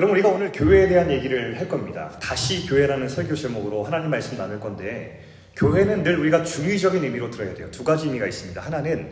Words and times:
여러분 0.00 0.14
우리가 0.14 0.30
오늘 0.30 0.50
교회에 0.50 0.88
대한 0.88 1.10
얘기를 1.10 1.58
할 1.58 1.68
겁니다. 1.68 2.10
다시 2.22 2.66
교회라는 2.66 3.06
설교 3.06 3.34
제목으로 3.34 3.84
하나님 3.84 4.08
말씀 4.08 4.38
나눌 4.38 4.58
건데 4.58 5.20
교회는 5.56 6.02
늘 6.02 6.18
우리가 6.20 6.42
중의적인 6.42 7.04
의미로 7.04 7.30
들어야 7.30 7.52
돼요. 7.52 7.70
두 7.70 7.84
가지 7.84 8.06
의미가 8.06 8.26
있습니다. 8.26 8.58
하나는 8.62 9.10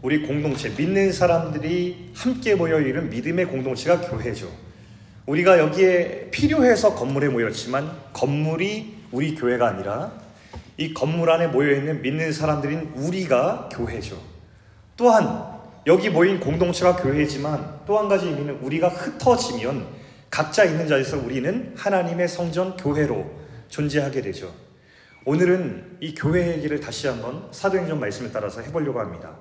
우리 0.00 0.26
공동체 0.26 0.70
믿는 0.70 1.12
사람들이 1.12 2.12
함께 2.14 2.54
모여 2.54 2.80
이룬 2.80 3.10
믿음의 3.10 3.48
공동체가 3.48 4.00
교회죠. 4.00 4.50
우리가 5.26 5.58
여기에 5.58 6.28
필요해서 6.30 6.94
건물에 6.94 7.28
모였지만 7.28 7.92
건물이 8.14 8.94
우리 9.12 9.34
교회가 9.34 9.68
아니라 9.68 10.10
이 10.78 10.94
건물 10.94 11.28
안에 11.28 11.48
모여 11.48 11.70
있는 11.70 12.00
믿는 12.00 12.32
사람들인 12.32 12.92
우리가 12.94 13.68
교회죠. 13.74 14.18
또한 14.96 15.44
여기 15.86 16.08
모인 16.08 16.40
공동체가 16.40 16.96
교회지만 16.96 17.80
또 17.86 17.98
한 17.98 18.08
가지 18.08 18.28
의미는 18.28 18.54
우리가 18.62 18.88
흩어지면 18.88 19.99
각자 20.30 20.64
있는 20.64 20.86
자리에서 20.86 21.18
우리는 21.18 21.74
하나님의 21.76 22.28
성전 22.28 22.76
교회로 22.76 23.28
존재하게 23.68 24.22
되죠. 24.22 24.54
오늘은 25.24 25.98
이 26.00 26.14
교회 26.14 26.48
얘기를 26.52 26.80
다시 26.80 27.08
한번 27.08 27.48
사도행전 27.50 27.98
말씀에 27.98 28.30
따라서 28.32 28.62
해보려고 28.62 29.00
합니다. 29.00 29.36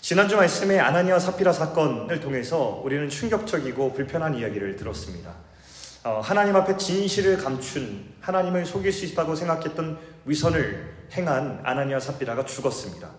지난주 0.00 0.36
말씀에 0.36 0.78
아나니아 0.78 1.18
사피라 1.18 1.52
사건을 1.52 2.20
통해서 2.20 2.80
우리는 2.84 3.08
충격적이고 3.08 3.94
불편한 3.94 4.34
이야기를 4.34 4.76
들었습니다. 4.76 5.34
어, 6.04 6.20
하나님 6.22 6.54
앞에 6.54 6.76
진실을 6.76 7.38
감춘 7.38 8.04
하나님을 8.20 8.64
속일 8.64 8.92
수 8.92 9.04
있다고 9.06 9.34
생각했던 9.34 9.98
위선을 10.26 11.08
행한 11.12 11.60
아나니아 11.64 11.98
사피라가 11.98 12.44
죽었습니다. 12.44 13.10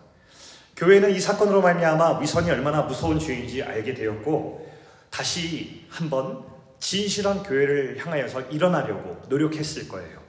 교회는 0.77 1.11
이 1.13 1.19
사건으로 1.19 1.61
말미암아 1.61 2.19
위선이 2.19 2.49
얼마나 2.51 2.83
무서운 2.83 3.19
죄인지 3.19 3.63
알게 3.63 3.95
되었고 3.95 4.71
다시 5.09 5.85
한번 5.89 6.45
진실한 6.79 7.43
교회를 7.43 7.97
향하여서 7.97 8.41
일어나려고 8.49 9.21
노력했을 9.29 9.87
거예요. 9.87 10.19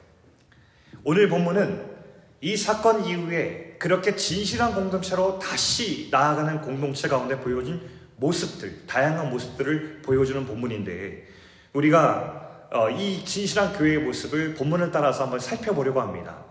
오늘 1.05 1.29
본문은 1.29 1.99
이 2.41 2.57
사건 2.57 3.05
이후에 3.05 3.77
그렇게 3.79 4.15
진실한 4.17 4.75
공동체로 4.75 5.39
다시 5.39 6.09
나아가는 6.11 6.61
공동체 6.61 7.09
가운데 7.09 7.39
보여진 7.41 7.81
모습들, 8.17 8.87
다양한 8.87 9.31
모습들을 9.31 10.03
보여주는 10.03 10.45
본문인데 10.47 11.27
우리가 11.73 12.69
어, 12.71 12.91
이 12.91 13.25
진실한 13.25 13.73
교회의 13.73 13.99
모습을 13.99 14.55
본문을 14.55 14.91
따라서 14.91 15.23
한번 15.23 15.41
살펴보려고 15.41 16.01
합니다. 16.01 16.45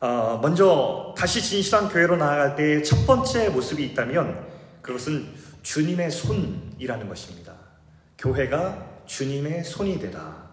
어, 0.00 0.38
먼저 0.42 1.14
다시 1.16 1.40
진실한 1.40 1.88
교회로 1.88 2.16
나아갈 2.16 2.56
때첫 2.56 3.06
번째 3.06 3.48
모습이 3.50 3.84
있다면 3.86 4.46
그것은 4.82 5.32
주님의 5.62 6.10
손이라는 6.10 7.08
것입니다. 7.08 7.45
교회가 8.18 9.02
주님의 9.06 9.64
손이 9.64 9.98
되다. 9.98 10.46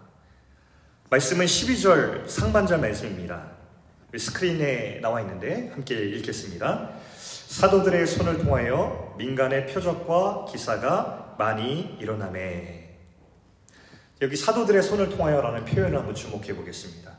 말씀은 1.10 1.46
12절 1.46 2.28
상반절 2.28 2.78
말씀입니다. 2.78 3.52
스크린에 4.16 5.00
나와 5.00 5.20
있는데 5.22 5.70
함께 5.70 5.94
읽겠습니다. 5.94 6.90
사도들의 7.18 8.06
손을 8.06 8.38
통하여 8.38 9.14
민간의 9.18 9.66
표적과 9.68 10.46
기사가 10.50 11.36
많이 11.38 11.96
일어나매. 12.00 12.84
여기 14.22 14.36
사도들의 14.36 14.82
손을 14.82 15.08
통하여라는 15.08 15.64
표현을 15.64 15.98
한번 15.98 16.14
주목해 16.14 16.54
보겠습니다. 16.54 17.12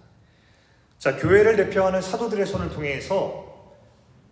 자, 0.98 1.18
교회를 1.18 1.56
대표하는 1.58 2.02
사도들의 2.02 2.46
손을 2.46 2.70
통해서 2.70 3.74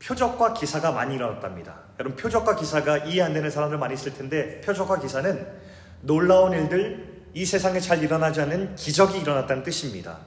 표적과 0.02 0.54
기사가 0.54 0.92
많이 0.92 1.16
일어났답니다. 1.16 1.82
여러분, 2.00 2.18
표적과 2.18 2.56
기사가 2.56 2.98
이해 3.00 3.22
안 3.22 3.34
되는 3.34 3.50
사람들 3.50 3.78
많이 3.78 3.94
있을 3.94 4.14
텐데, 4.14 4.62
표적과 4.62 5.00
기사는 5.00 5.73
놀라운 6.14 6.52
일들, 6.52 7.24
이 7.34 7.46
세상에 7.46 7.80
잘 7.80 8.04
일어나지 8.04 8.42
않는 8.42 8.76
기적이 8.76 9.20
일어났다는 9.20 9.64
뜻입니다. 9.64 10.20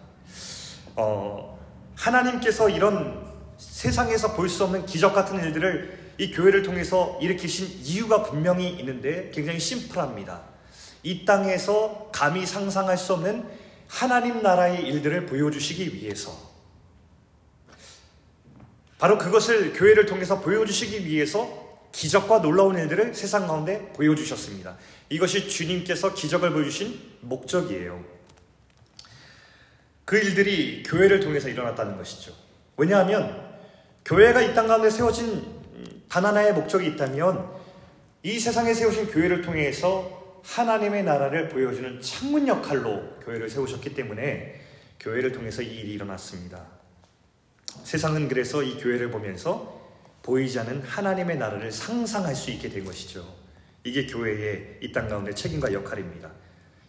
어, 0.96 1.58
하나님께서 1.94 2.68
이런 2.68 3.24
세상에서 3.58 4.32
볼 4.34 4.48
수 4.48 4.64
없는 4.64 4.86
기적 4.86 5.14
같은 5.14 5.38
일들을 5.42 6.14
이 6.18 6.30
교회를 6.32 6.62
통해서 6.62 7.18
일으키신 7.20 7.80
이유가 7.84 8.22
분명히 8.22 8.70
있는데 8.70 9.30
굉장히 9.34 9.60
심플합니다. 9.60 10.40
이 11.02 11.24
땅에서 11.26 12.08
감히 12.10 12.46
상상할 12.46 12.96
수 12.96 13.12
없는 13.12 13.44
하나님 13.86 14.42
나라의 14.42 14.82
일들을 14.88 15.26
보여주시기 15.26 15.94
위해서 15.94 16.32
바로 18.98 19.18
그것을 19.18 19.74
교회를 19.74 20.06
통해서 20.06 20.40
보여주시기 20.40 21.04
위해서 21.04 21.65
기적과 21.96 22.42
놀라운 22.42 22.76
일들을 22.76 23.14
세상 23.14 23.46
가운데 23.46 23.90
보여주셨습니다. 23.94 24.76
이것이 25.08 25.48
주님께서 25.48 26.12
기적을 26.12 26.52
보여주신 26.52 27.00
목적이에요. 27.22 28.04
그 30.04 30.18
일들이 30.18 30.82
교회를 30.82 31.20
통해서 31.20 31.48
일어났다는 31.48 31.96
것이죠. 31.96 32.34
왜냐하면 32.76 33.50
교회가 34.04 34.42
이 34.42 34.52
땅 34.54 34.66
가운데 34.66 34.90
세워진 34.90 35.42
단 36.10 36.26
하나의 36.26 36.52
목적이 36.52 36.88
있다면 36.88 37.50
이 38.22 38.38
세상에 38.38 38.74
세우신 38.74 39.06
교회를 39.06 39.40
통해서 39.40 40.42
하나님의 40.44 41.02
나라를 41.02 41.48
보여주는 41.48 41.98
창문 42.02 42.46
역할로 42.46 43.18
교회를 43.20 43.48
세우셨기 43.48 43.94
때문에 43.94 44.60
교회를 45.00 45.32
통해서 45.32 45.62
이 45.62 45.78
일이 45.78 45.94
일어났습니다. 45.94 46.62
세상은 47.84 48.28
그래서 48.28 48.62
이 48.62 48.76
교회를 48.76 49.10
보면서 49.10 49.75
보이지 50.26 50.58
않는 50.58 50.82
하나님의 50.82 51.38
나라를 51.38 51.70
상상할 51.70 52.34
수 52.34 52.50
있게 52.50 52.68
된 52.68 52.84
것이죠. 52.84 53.24
이게 53.84 54.06
교회의 54.06 54.78
이 54.82 54.92
땅 54.92 55.08
가운데 55.08 55.32
책임과 55.32 55.72
역할입니다. 55.72 56.28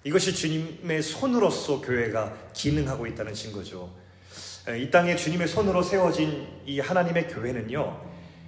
이것이 0.03 0.34
주님의 0.34 1.03
손으로서 1.03 1.80
교회가 1.81 2.36
기능하고 2.53 3.06
있다는 3.06 3.34
증거죠. 3.36 3.94
이 4.80 4.90
땅에 4.90 5.16
주님의 5.16 5.47
손으로 5.47 5.84
세워진 5.84 6.47
이 6.66 6.80
하나님의 6.80 7.28
교회는요, 7.28 8.02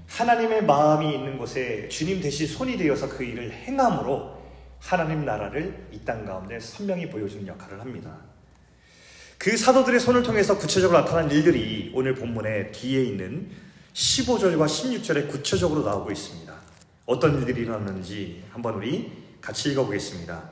하나님의 0.08 0.64
마음이 0.66 1.14
있는 1.14 1.38
곳에 1.38 1.88
주님 1.90 2.20
대신 2.20 2.48
손이 2.48 2.76
되어서 2.78 3.08
그 3.08 3.24
일을 3.24 3.52
행함으로 3.52 4.40
하나님 4.80 5.24
나라를 5.24 5.88
이 5.92 6.00
땅 6.04 6.26
가운데 6.26 6.60
선명히 6.60 7.08
보여주는 7.08 7.46
역할을 7.46 7.80
합니다. 7.80 8.18
그 9.38 9.56
사도들의 9.56 10.00
손을 10.00 10.24
통해서 10.24 10.58
구체적으로 10.58 11.00
나타난 11.00 11.30
일들이 11.30 11.92
오늘 11.94 12.16
본문의 12.16 12.72
뒤에 12.72 13.04
있는 13.04 13.52
15절과 13.94 14.66
16절에 14.66 15.30
구체적으로 15.30 15.84
나오고 15.84 16.12
있습니다. 16.12 16.54
어떤 17.06 17.40
일들이 17.40 17.62
일어났는지 17.62 18.44
한번 18.52 18.76
우리 18.76 19.12
같이 19.42 19.72
읽어보겠습니다. 19.72 20.44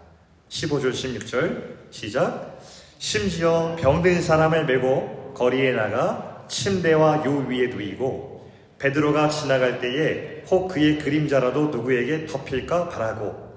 15절, 0.50 0.92
16절 0.92 1.92
시작. 1.92 2.60
심지어 2.98 3.76
병든 3.80 4.22
사람을 4.22 4.66
메고 4.66 5.34
거리에 5.36 5.74
나가 5.74 6.46
침대와 6.48 7.26
요 7.26 7.46
위에 7.48 7.68
누이고 7.68 8.50
베드로가 8.80 9.30
지나갈 9.30 9.80
때에 9.82 10.44
혹 10.50 10.70
그의 10.70 10.98
그림자라도 11.00 11.68
누구에게 11.68 12.26
덮일까 12.26 12.90
바라고 12.90 13.48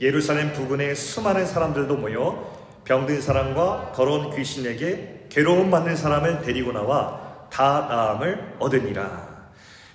예루살렘 0.00 0.52
부근에 0.52 0.94
수많은 0.94 1.46
사람들도 1.46 1.96
모여 1.96 2.80
병든 2.84 3.20
사람과 3.20 3.92
더러운 3.94 4.34
귀신에게 4.34 5.26
괴로움 5.28 5.70
받는 5.70 5.96
사람을 5.96 6.42
데리고 6.42 6.72
나와 6.72 7.19
다 7.50 7.86
나음을 7.88 8.56
얻으니라. 8.58 9.30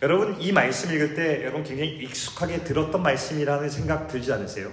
여러분 0.02 0.40
이 0.40 0.52
말씀 0.52 0.92
읽을 0.92 1.16
때 1.16 1.42
여러분 1.44 1.64
굉장히 1.64 1.98
익숙하게 1.98 2.64
들었던 2.64 3.02
말씀이라는 3.02 3.70
생각 3.70 4.08
들지 4.08 4.32
않으세요? 4.32 4.72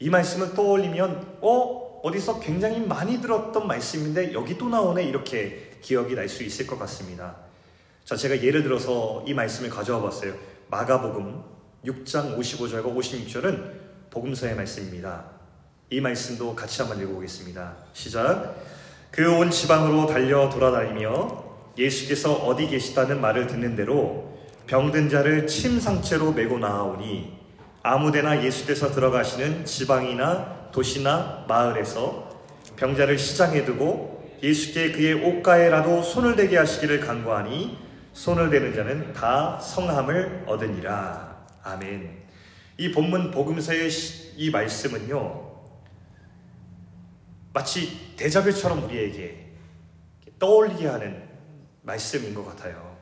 이 0.00 0.10
말씀을 0.10 0.54
떠올리면 0.54 1.38
어 1.40 2.00
어디서 2.02 2.40
굉장히 2.40 2.80
많이 2.80 3.20
들었던 3.20 3.66
말씀인데 3.66 4.32
여기 4.32 4.56
또 4.56 4.68
나오네 4.68 5.04
이렇게 5.04 5.78
기억이 5.82 6.14
날 6.14 6.28
수 6.28 6.42
있을 6.42 6.66
것 6.66 6.78
같습니다. 6.78 7.36
자 8.04 8.16
제가 8.16 8.42
예를 8.42 8.62
들어서 8.62 9.24
이 9.26 9.34
말씀을 9.34 9.70
가져와 9.70 10.00
봤어요. 10.02 10.34
마가복음 10.68 11.42
6장 11.84 12.38
55절과 12.38 12.96
56절은 12.96 14.10
복음서의 14.10 14.54
말씀입니다. 14.54 15.24
이 15.90 16.00
말씀도 16.00 16.54
같이 16.54 16.82
한번 16.82 17.00
읽어보겠습니다. 17.02 17.76
시작. 17.92 18.77
그 19.10 19.22
온 19.26 19.50
지방으로 19.50 20.06
달려 20.06 20.48
돌아다니며 20.48 21.44
예수께서 21.76 22.34
어디 22.34 22.66
계시다는 22.68 23.20
말을 23.20 23.46
듣는 23.46 23.76
대로 23.76 24.36
병든 24.66 25.08
자를 25.08 25.46
침 25.46 25.80
상체로 25.80 26.32
메고 26.32 26.58
나아오니 26.58 27.38
아무데나 27.82 28.42
예수께서 28.44 28.92
들어가시는 28.92 29.64
지방이나 29.64 30.70
도시나 30.72 31.44
마을에서 31.48 32.28
병자를 32.76 33.18
시장에 33.18 33.64
두고 33.64 34.36
예수께 34.42 34.92
그의 34.92 35.14
옷가에라도 35.14 36.02
손을 36.02 36.36
대게 36.36 36.58
하시기를 36.58 37.00
간구하니 37.00 37.78
손을 38.12 38.50
대는 38.50 38.74
자는 38.74 39.12
다 39.12 39.58
성함을 39.58 40.44
얻으니라. 40.46 41.36
아멘. 41.62 42.18
이 42.76 42.92
본문 42.92 43.30
복음서의 43.30 43.88
이 44.36 44.50
말씀은요. 44.50 45.47
마치 47.52 48.14
대자별처럼 48.16 48.84
우리에게 48.84 49.46
떠올리게 50.38 50.86
하는 50.86 51.28
말씀인 51.82 52.34
것 52.34 52.44
같아요. 52.44 52.96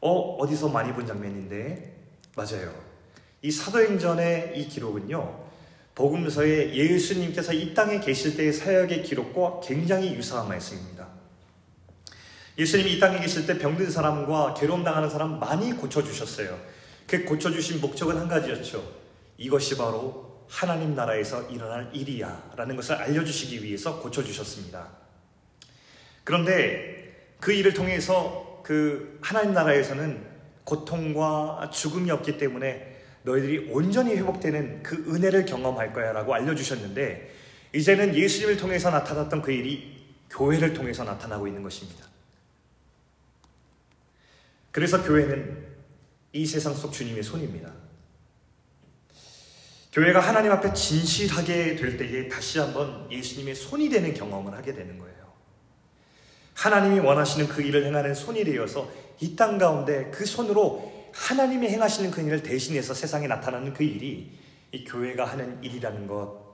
어, 0.00 0.36
어디서 0.36 0.68
많이 0.68 0.92
본 0.92 1.06
장면인데? 1.06 1.96
맞아요. 2.36 2.72
이 3.42 3.50
사도행전의 3.50 4.52
이 4.56 4.68
기록은요, 4.68 5.46
복음서에 5.94 6.74
예수님께서 6.74 7.52
이 7.52 7.74
땅에 7.74 7.98
계실 7.98 8.36
때의 8.36 8.52
사역의 8.52 9.02
기록과 9.02 9.60
굉장히 9.60 10.14
유사한 10.14 10.48
말씀입니다. 10.48 11.08
예수님이 12.56 12.94
이 12.94 13.00
땅에 13.00 13.18
계실 13.20 13.46
때 13.46 13.58
병든 13.58 13.90
사람과 13.90 14.54
괴로움 14.54 14.84
당하는 14.84 15.08
사람 15.08 15.38
많이 15.38 15.72
고쳐주셨어요. 15.72 16.58
그 17.06 17.24
고쳐주신 17.24 17.80
목적은 17.80 18.16
한 18.16 18.28
가지였죠. 18.28 18.84
이것이 19.38 19.76
바로 19.76 20.27
하나님 20.48 20.94
나라에서 20.94 21.42
일어날 21.50 21.90
일이야. 21.92 22.52
라는 22.56 22.76
것을 22.76 22.96
알려주시기 22.96 23.62
위해서 23.62 24.00
고쳐주셨습니다. 24.00 24.88
그런데 26.24 27.34
그 27.40 27.52
일을 27.52 27.74
통해서 27.74 28.62
그 28.64 29.18
하나님 29.22 29.54
나라에서는 29.54 30.26
고통과 30.64 31.70
죽음이 31.72 32.10
없기 32.10 32.36
때문에 32.36 32.96
너희들이 33.22 33.70
온전히 33.70 34.16
회복되는 34.16 34.82
그 34.82 34.96
은혜를 35.08 35.44
경험할 35.46 35.92
거야 35.92 36.12
라고 36.12 36.34
알려주셨는데 36.34 37.34
이제는 37.74 38.14
예수님을 38.14 38.56
통해서 38.56 38.90
나타났던 38.90 39.42
그 39.42 39.52
일이 39.52 40.06
교회를 40.30 40.74
통해서 40.74 41.04
나타나고 41.04 41.46
있는 41.46 41.62
것입니다. 41.62 42.06
그래서 44.70 45.02
교회는 45.02 45.66
이 46.32 46.46
세상 46.46 46.74
속 46.74 46.92
주님의 46.92 47.22
손입니다. 47.22 47.72
교회가 49.92 50.20
하나님 50.20 50.52
앞에 50.52 50.72
진실하게 50.74 51.76
될 51.76 51.96
때에 51.96 52.28
다시 52.28 52.58
한번 52.58 53.06
예수님의 53.10 53.54
손이 53.54 53.88
되는 53.88 54.12
경험을 54.12 54.54
하게 54.54 54.74
되는 54.74 54.98
거예요. 54.98 55.16
하나님이 56.54 56.98
원하시는 57.00 57.48
그 57.48 57.62
일을 57.62 57.84
행하는 57.86 58.14
손이 58.14 58.44
되어서 58.44 58.90
이 59.20 59.34
땅 59.36 59.58
가운데 59.58 60.10
그 60.12 60.26
손으로 60.26 61.08
하나님이 61.12 61.68
행하시는 61.68 62.10
그 62.10 62.20
일을 62.20 62.42
대신해서 62.42 62.94
세상에 62.94 63.26
나타나는 63.26 63.72
그 63.72 63.82
일이 63.82 64.30
이 64.72 64.84
교회가 64.84 65.24
하는 65.24 65.58
일이라는 65.62 66.06
것, 66.06 66.46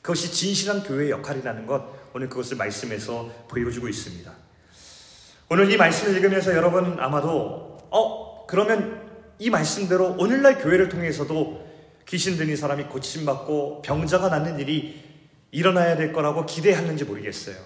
그것이 0.00 0.32
진실한 0.32 0.82
교회의 0.82 1.10
역할이라는 1.10 1.66
것, 1.66 1.84
오늘 2.14 2.28
그것을 2.28 2.56
말씀에서 2.56 3.30
보여주고 3.48 3.88
있습니다. 3.88 4.32
오늘 5.50 5.70
이 5.70 5.76
말씀을 5.76 6.16
읽으면서 6.16 6.54
여러분 6.54 6.98
아마도, 6.98 7.78
어, 7.90 8.46
그러면 8.46 9.02
이 9.38 9.50
말씀대로 9.50 10.16
오늘날 10.18 10.58
교회를 10.58 10.88
통해서도 10.88 11.71
귀신 12.12 12.36
들린 12.36 12.56
사람이 12.56 12.84
고침받고 12.84 13.80
병자가 13.80 14.28
낫는 14.28 14.58
일이 14.60 15.02
일어나야 15.50 15.96
될 15.96 16.12
거라고 16.12 16.44
기대하는지 16.44 17.06
모르겠어요. 17.06 17.56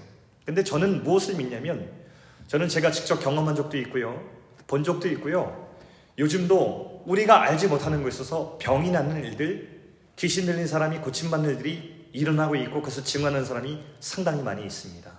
근데 0.45 0.63
저는 0.63 1.03
무엇을 1.03 1.35
믿냐면 1.35 1.91
저는 2.47 2.69
제가 2.69 2.93
직접 2.93 3.19
경험한 3.19 3.57
적도 3.57 3.77
있고요. 3.79 4.23
본 4.69 4.85
적도 4.85 5.09
있고요. 5.09 5.69
요즘도 6.17 7.03
우리가 7.07 7.43
알지 7.43 7.67
못하는 7.67 8.05
것에 8.05 8.15
있어서 8.15 8.57
병이 8.61 8.93
낫는 8.93 9.25
일들, 9.25 9.81
귀신 10.15 10.47
들린 10.47 10.69
사람이 10.69 10.99
고침받는 10.99 11.51
일들이 11.51 12.09
일어나고 12.13 12.55
있고 12.55 12.75
그것을 12.83 13.03
증언하는 13.05 13.45
사람이 13.45 13.83
상당히 13.99 14.45
많이 14.45 14.65
있습니다. 14.65 15.11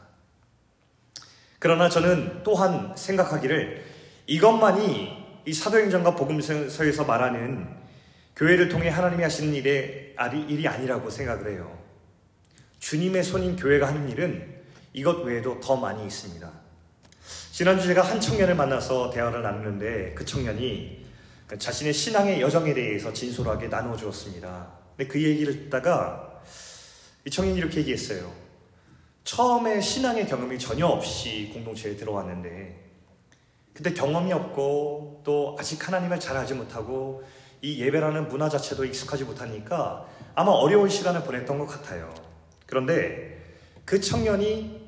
그러나 1.60 1.90
저는 1.90 2.44
또한 2.44 2.94
생각하기를 2.96 3.84
이것만이 4.28 5.42
이 5.46 5.54
사도행전과 5.54 6.16
복음서에서 6.16 7.04
말하는 7.04 7.77
교회를 8.38 8.70
통해 8.70 8.88
하나님이 8.90 9.24
하시는 9.24 9.52
일의 9.56 10.16
일이 10.48 10.68
아니라고 10.68 11.10
생각을 11.10 11.54
해요. 11.54 11.76
주님의 12.78 13.24
손인 13.24 13.56
교회가 13.56 13.88
하는 13.88 14.08
일은 14.10 14.62
이것 14.94 15.24
외에도 15.24 15.60
더 15.60 15.76
많이 15.76 16.06
있습니다. 16.06 16.48
지난주 17.52 17.88
제가 17.88 18.04
한 18.04 18.22
청년을 18.22 18.54
만나서 18.54 19.10
대화를 19.10 19.42
나누는데 19.42 20.14
그 20.14 20.24
청년이 20.24 21.08
자신의 21.58 21.92
신앙의 21.92 22.40
여정에 22.40 22.76
대해서 22.76 23.12
진솔하게 23.12 23.70
나누어 23.70 23.98
주었습니다. 23.98 24.72
근데 24.96 25.12
그 25.12 25.22
얘기를 25.22 25.54
듣다가 25.64 26.44
이 27.26 27.32
청년이 27.32 27.58
이렇게 27.58 27.80
얘기했어요. 27.80 28.32
처음에 29.24 29.82
신앙의 29.82 30.28
경험이 30.28 30.60
전혀 30.60 30.86
없이 30.86 31.50
공동체에 31.52 31.96
들어왔는데 31.96 32.86
근데 33.74 33.94
경험이 33.94 34.32
없고 34.32 35.24
또 35.26 35.56
아직 35.60 35.88
하나님을 35.88 36.20
잘 36.20 36.38
알지 36.38 36.54
못하고 36.54 37.24
이 37.62 37.82
예배라는 37.82 38.28
문화 38.28 38.50
자체도 38.50 38.86
익숙하지 38.86 39.24
못하니까 39.24 40.06
아마 40.36 40.52
어려운 40.52 40.90
시간을 40.90 41.24
보냈던 41.24 41.58
것 41.58 41.66
같아요. 41.66 42.14
그런데 42.66 43.42
그 43.86 44.00
청년이 44.00 44.88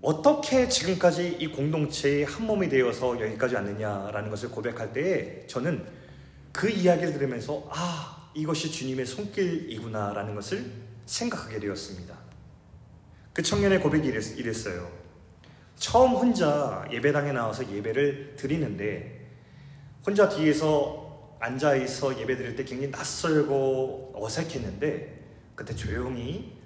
어떻게 0.00 0.68
지금까지 0.68 1.36
이 1.40 1.48
공동체의 1.48 2.24
한 2.24 2.46
몸이 2.46 2.68
되어서 2.68 3.20
여기까지 3.20 3.56
왔느냐라는 3.56 4.30
것을 4.30 4.50
고백할 4.50 4.92
때에 4.92 5.46
저는 5.48 5.84
그 6.52 6.70
이야기를 6.70 7.12
들으면서 7.12 7.68
아, 7.70 8.30
이것이 8.34 8.70
주님의 8.70 9.04
손길이구나라는 9.06 10.34
것을 10.34 10.70
생각하게 11.06 11.58
되었습니다. 11.58 12.16
그 13.32 13.42
청년의 13.42 13.80
고백이 13.80 14.08
이랬, 14.08 14.66
어요 14.66 14.90
처음 15.76 16.12
혼자 16.12 16.86
예배당에 16.90 17.32
나와서 17.32 17.68
예배를 17.70 18.34
드리는데 18.36 19.28
혼자 20.04 20.28
뒤에서 20.28 21.07
앉아 21.40 21.76
있어 21.76 22.18
예배 22.18 22.36
드릴 22.36 22.56
때 22.56 22.64
굉장히 22.64 22.90
낯설고 22.90 24.12
어색했는데 24.16 25.18
그때 25.54 25.74
조용히 25.74 26.56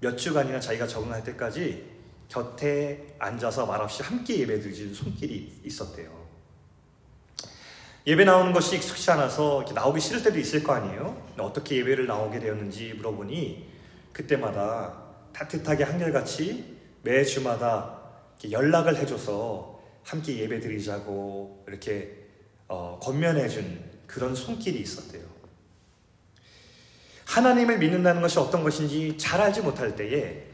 몇 0.00 0.16
주간이나 0.16 0.60
자기가 0.60 0.86
적응할 0.86 1.22
때까지 1.24 1.90
곁에 2.28 3.14
앉아서 3.18 3.66
말없이 3.66 4.02
함께 4.02 4.38
예배 4.40 4.60
드리는 4.60 4.94
손길이 4.94 5.60
있었대요. 5.64 6.22
예배 8.06 8.24
나오는 8.24 8.52
것이 8.52 8.76
익숙치 8.76 9.10
않아서 9.12 9.64
나오기 9.72 10.00
싫을 10.00 10.24
때도 10.24 10.38
있을 10.38 10.62
거 10.64 10.72
아니에요? 10.72 11.22
어떻게 11.38 11.76
예배를 11.76 12.06
나오게 12.06 12.40
되었는지 12.40 12.94
물어보니 12.94 13.70
그때마다 14.12 15.02
따뜻하게 15.32 15.84
한결같이 15.84 16.78
매 17.02 17.22
주마다 17.24 18.00
연락을 18.50 18.96
해줘서 18.96 19.80
함께 20.02 20.38
예배 20.38 20.58
드리자고 20.58 21.64
이렇게 21.68 22.26
어, 22.66 22.98
권면해준 23.00 23.91
그런 24.12 24.34
손길이 24.34 24.80
있었대요. 24.80 25.24
하나님을 27.24 27.78
믿는다는 27.78 28.20
것이 28.20 28.38
어떤 28.38 28.62
것인지 28.62 29.16
잘 29.16 29.40
알지 29.40 29.62
못할 29.62 29.96
때에 29.96 30.48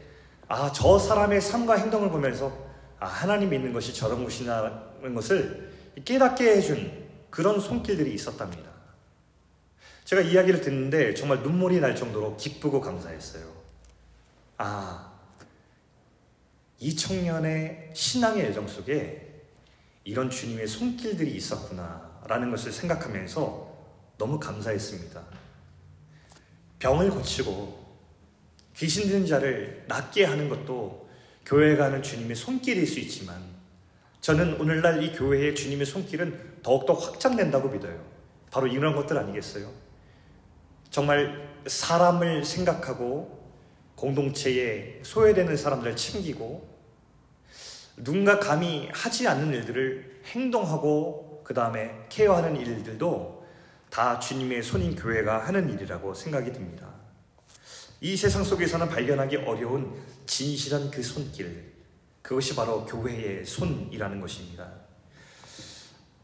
아, 0.47 0.71
저 0.71 0.97
사람의 0.97 1.41
삶과 1.41 1.75
행동을 1.75 2.09
보면서 2.09 2.57
아, 2.99 3.05
하나님 3.05 3.49
믿는 3.49 3.73
것이 3.73 3.93
저런 3.93 4.23
것이라는 4.23 5.13
것을 5.13 5.73
깨닫게 6.05 6.55
해준 6.55 7.09
그런 7.29 7.59
손길들이 7.59 8.13
있었답니다. 8.13 8.69
제가 10.05 10.21
이야기를 10.21 10.61
듣는데 10.61 11.13
정말 11.13 11.43
눈물이 11.43 11.81
날 11.81 11.97
정도로 11.97 12.37
기쁘고 12.37 12.79
감사했어요. 12.79 13.43
아, 14.57 15.11
이 16.79 16.95
청년의 16.95 17.91
신앙의 17.93 18.45
여정 18.45 18.69
속에 18.69 19.43
이런 20.05 20.29
주님의 20.29 20.65
손길들이 20.65 21.35
있었구나 21.35 22.08
라는 22.29 22.51
것을 22.51 22.71
생각하면서 22.71 23.75
너무 24.19 24.39
감사했습니다. 24.39 25.19
병을 26.77 27.09
고치고 27.09 27.89
귀신 28.77 29.09
든 29.09 29.25
자를 29.25 29.83
낫게 29.87 30.25
하는 30.25 30.47
것도 30.47 31.09
교회가 31.43 31.85
하는 31.85 32.03
주님의 32.03 32.35
손길일 32.35 32.85
수 32.85 32.99
있지만 32.99 33.41
저는 34.21 34.61
오늘날 34.61 35.01
이 35.01 35.11
교회의 35.11 35.55
주님의 35.55 35.87
손길은 35.87 36.59
더욱더 36.61 36.93
확장된다고 36.93 37.69
믿어요. 37.69 37.99
바로 38.51 38.67
이런 38.67 38.95
것들 38.95 39.17
아니겠어요? 39.17 39.71
정말 40.91 41.49
사람을 41.65 42.45
생각하고 42.45 43.39
공동체에 43.95 44.99
소외되는 45.01 45.57
사람들을 45.57 45.95
챙기고 45.95 46.69
누군가 47.97 48.37
감히 48.39 48.87
하지 48.93 49.27
않는 49.27 49.51
일들을 49.51 50.21
행동하고 50.27 51.28
그 51.49 51.55
다음에 51.55 52.05
케어하는 52.09 52.55
일들도 52.57 53.43
다 53.89 54.19
주님의 54.19 54.61
손인 54.61 54.95
교회가 54.95 55.47
하는 55.47 55.67
일이라고 55.67 56.13
생각이 56.13 56.53
듭니다. 56.53 56.87
이 58.01 58.15
세상 58.15 58.43
속에서는 58.43 58.87
발견하기 58.87 59.37
어려운 59.37 59.99
진실한 60.27 60.91
그 60.91 61.01
손길, 61.01 61.73
그것이 62.21 62.55
바로 62.55 62.85
교회의 62.85 63.45
손이라는 63.45 64.21
것입니다. 64.21 64.71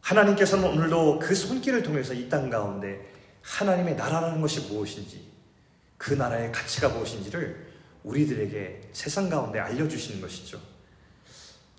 하나님께서는 0.01 0.63
오늘도 0.69 1.17
그 1.17 1.33
손길을 1.33 1.81
통해서 1.81 2.13
이 2.13 2.29
땅 2.29 2.51
가운데 2.51 3.11
하나님의 3.41 3.95
나라라는 3.95 4.39
것이 4.41 4.71
무엇인지, 4.71 5.27
그 5.97 6.13
나라의 6.13 6.51
가치가 6.51 6.89
무엇인지를 6.89 7.65
우리들에게 8.03 8.89
세상 8.93 9.27
가운데 9.27 9.57
알려주시는 9.57 10.21
것이죠. 10.21 10.61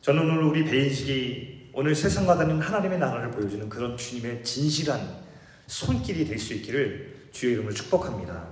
저는 0.01 0.23
오늘 0.23 0.43
우리 0.43 0.65
베이직이 0.65 1.56
오늘 1.79 1.95
세상과 1.95 2.39
다른 2.39 2.59
하나님의 2.59 2.99
나라를 2.99 3.31
보여주는 3.31 3.69
그런 3.69 3.99
주님의 3.99 4.43
진실한 4.43 5.15
손길이 5.67 6.25
될 6.25 6.39
수 6.39 6.55
있기를 6.55 7.29
주의 7.33 7.53
이름으로 7.53 7.75
축복합니다. 7.75 8.49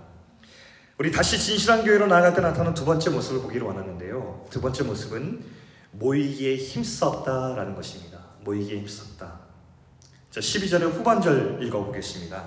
우리 0.98 1.10
다시 1.10 1.38
진실한 1.38 1.84
교회로 1.84 2.06
나아갈 2.06 2.34
때 2.34 2.42
나타나는 2.42 2.74
두 2.74 2.84
번째 2.84 3.08
모습을 3.08 3.40
보기를 3.40 3.66
원하는데요. 3.66 4.44
두 4.50 4.60
번째 4.60 4.84
모습은 4.84 5.42
모이기에 5.92 6.56
힘썼다라는 6.56 7.74
것입니다. 7.74 8.18
모이기에 8.40 8.80
힘썼다. 8.80 9.40
자, 10.30 10.40
12절의 10.40 10.92
후반절 10.92 11.60
읽어보겠습니다. 11.62 12.44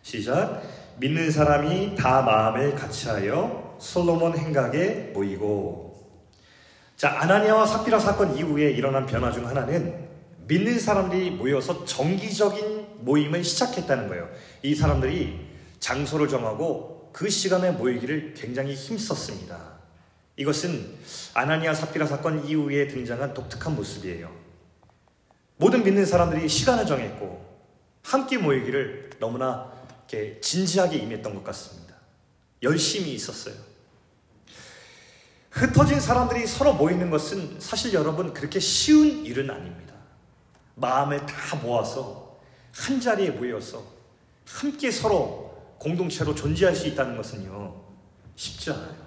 시작. 0.00 0.62
믿는 0.96 1.30
사람이 1.30 1.96
다 1.96 2.22
마음을 2.22 2.74
같이하여 2.76 3.76
솔로몬 3.78 4.38
행각에 4.38 5.10
모이고 5.12 5.91
자 7.02 7.20
아나니아와 7.20 7.66
사피라 7.66 7.98
사건 7.98 8.36
이후에 8.36 8.70
일어난 8.70 9.06
변화 9.06 9.32
중 9.32 9.44
하나는 9.44 10.08
믿는 10.46 10.78
사람들이 10.78 11.32
모여서 11.32 11.84
정기적인 11.84 13.00
모임을 13.00 13.42
시작했다는 13.42 14.06
거예요. 14.06 14.30
이 14.62 14.72
사람들이 14.72 15.48
장소를 15.80 16.28
정하고 16.28 17.10
그 17.12 17.28
시간에 17.28 17.72
모이기를 17.72 18.34
굉장히 18.34 18.74
힘썼습니다. 18.74 19.80
이것은 20.36 20.94
아나니아 21.34 21.74
사피라 21.74 22.06
사건 22.06 22.46
이후에 22.46 22.86
등장한 22.86 23.34
독특한 23.34 23.74
모습이에요. 23.74 24.30
모든 25.56 25.82
믿는 25.82 26.06
사람들이 26.06 26.48
시간을 26.48 26.86
정했고 26.86 27.44
함께 28.04 28.38
모이기를 28.38 29.10
너무나 29.18 29.72
진지하게 30.40 30.98
임했던 30.98 31.34
것 31.34 31.42
같습니다. 31.42 31.96
열심히 32.62 33.12
있었어요. 33.12 33.71
흩어진 35.52 36.00
사람들이 36.00 36.46
서로 36.46 36.74
모이는 36.74 37.10
것은 37.10 37.60
사실 37.60 37.92
여러분 37.92 38.32
그렇게 38.32 38.58
쉬운 38.58 39.24
일은 39.24 39.50
아닙니다. 39.50 39.94
마음을 40.74 41.24
다 41.26 41.56
모아서 41.56 42.40
한 42.72 43.00
자리에 43.00 43.30
모여서 43.30 43.84
함께 44.46 44.90
서로 44.90 45.76
공동체로 45.78 46.34
존재할 46.34 46.74
수 46.74 46.86
있다는 46.88 47.16
것은요, 47.16 47.82
쉽지 48.34 48.70
않아요. 48.70 49.02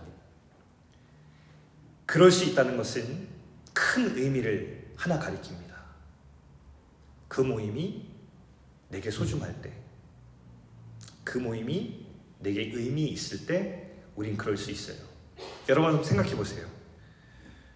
그럴 2.05 2.31
수 2.31 2.45
있다는 2.45 2.77
것은 2.77 3.27
큰 3.73 4.15
의미를 4.15 4.93
하나 4.95 5.19
가리킵니다. 5.19 5.73
그 7.27 7.41
모임이 7.41 8.05
내게 8.89 9.09
소중할 9.09 9.61
때, 9.61 9.73
그 11.23 11.39
모임이 11.39 12.05
내게 12.39 12.71
의미 12.73 13.05
있을 13.07 13.47
때, 13.47 13.93
우린 14.15 14.37
그럴 14.37 14.55
수 14.55 14.69
있어요. 14.69 15.04
여러분 15.67 16.03
생각해 16.03 16.35
보세요. 16.35 16.65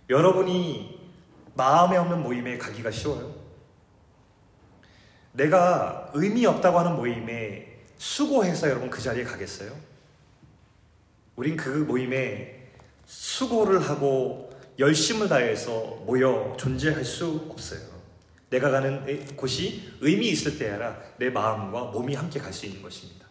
여러분이 0.10 1.00
마음에 1.55 1.98
없는 1.98 2.22
모임에 2.22 2.58
가기가 2.58 2.91
쉬워요? 2.91 3.36
내가 5.34 6.10
의미 6.13 6.46
없다고 6.46 6.79
하는 6.79 6.96
모임에 6.96 7.79
수고해서 7.98 8.69
여러분 8.69 8.89
그 8.89 9.01
자리에 9.01 9.24
가겠어요? 9.24 9.72
우린 11.36 11.55
그 11.55 11.69
모임에 11.69 12.72
수고를 13.05 13.81
하고 13.81 14.50
열심을 14.77 15.27
다해서 15.27 16.01
모여 16.05 16.55
존재할 16.58 17.03
수 17.03 17.48
없어요. 17.50 17.81
내가 18.50 18.72
가는 18.72 19.36
곳이 19.36 19.93
의미 20.01 20.29
있을 20.29 20.58
때야라 20.58 21.00
내 21.17 21.29
마음과 21.29 21.86
몸이 21.86 22.15
함께 22.15 22.39
갈 22.39 22.51
수 22.53 22.65
있는 22.65 22.81
것입니다. 22.81 23.29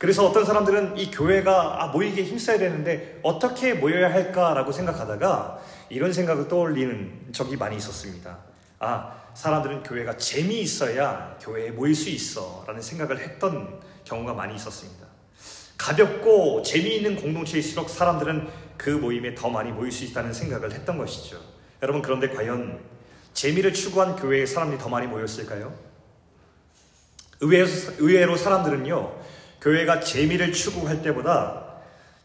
그래서 0.00 0.26
어떤 0.26 0.46
사람들은 0.46 0.96
이 0.96 1.10
교회가 1.10 1.84
아, 1.84 1.88
모이기에 1.88 2.24
힘써야 2.24 2.56
되는데 2.56 3.20
어떻게 3.22 3.74
모여야 3.74 4.10
할까라고 4.10 4.72
생각하다가 4.72 5.60
이런 5.90 6.10
생각을 6.10 6.48
떠올리는 6.48 7.28
적이 7.32 7.58
많이 7.58 7.76
있었습니다. 7.76 8.38
아, 8.78 9.12
사람들은 9.34 9.82
교회가 9.82 10.16
재미있어야 10.16 11.36
교회에 11.42 11.72
모일 11.72 11.94
수 11.94 12.08
있어 12.08 12.64
라는 12.66 12.80
생각을 12.80 13.18
했던 13.18 13.78
경우가 14.06 14.32
많이 14.32 14.54
있었습니다. 14.54 15.06
가볍고 15.76 16.62
재미있는 16.62 17.16
공동체일수록 17.16 17.90
사람들은 17.90 18.48
그 18.78 18.88
모임에 18.88 19.34
더 19.34 19.50
많이 19.50 19.70
모일 19.70 19.92
수 19.92 20.04
있다는 20.04 20.32
생각을 20.32 20.72
했던 20.72 20.96
것이죠. 20.96 21.38
여러분, 21.82 22.00
그런데 22.00 22.30
과연 22.30 22.80
재미를 23.34 23.74
추구한 23.74 24.16
교회에 24.16 24.46
사람들이 24.46 24.80
더 24.80 24.88
많이 24.88 25.06
모였을까요? 25.06 25.74
의외로, 27.40 27.68
의외로 27.98 28.36
사람들은요, 28.38 29.20
교회가 29.60 30.00
재미를 30.00 30.52
추구할 30.52 31.02
때보다 31.02 31.66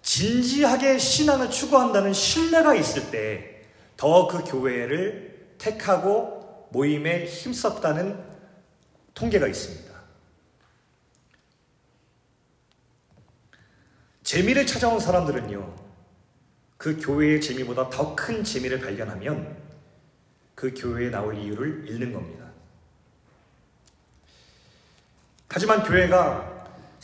진지하게 0.01 0.97
신앙을 0.97 1.49
추구한다는 1.49 2.13
신뢰가 2.13 2.75
있을 2.75 3.11
때 3.11 3.55
더 3.97 4.27
그 4.27 4.43
교회를 4.43 5.55
택하고 5.57 6.67
모임에 6.71 7.25
힘썼다는 7.25 8.21
통계가 9.13 9.47
있습니다. 9.47 9.95
재미를 14.23 14.65
찾아온 14.65 14.99
사람들은요, 14.99 15.75
그 16.77 16.99
교회의 16.99 17.39
재미보다 17.39 17.89
더 17.89 18.15
큰 18.15 18.43
재미를 18.43 18.79
발견하면 18.79 19.55
그 20.55 20.73
교회에 20.75 21.09
나올 21.09 21.37
이유를 21.37 21.85
잃는 21.87 22.11
겁니다. 22.11 22.45
하지만 25.47 25.83
교회가 25.83 26.54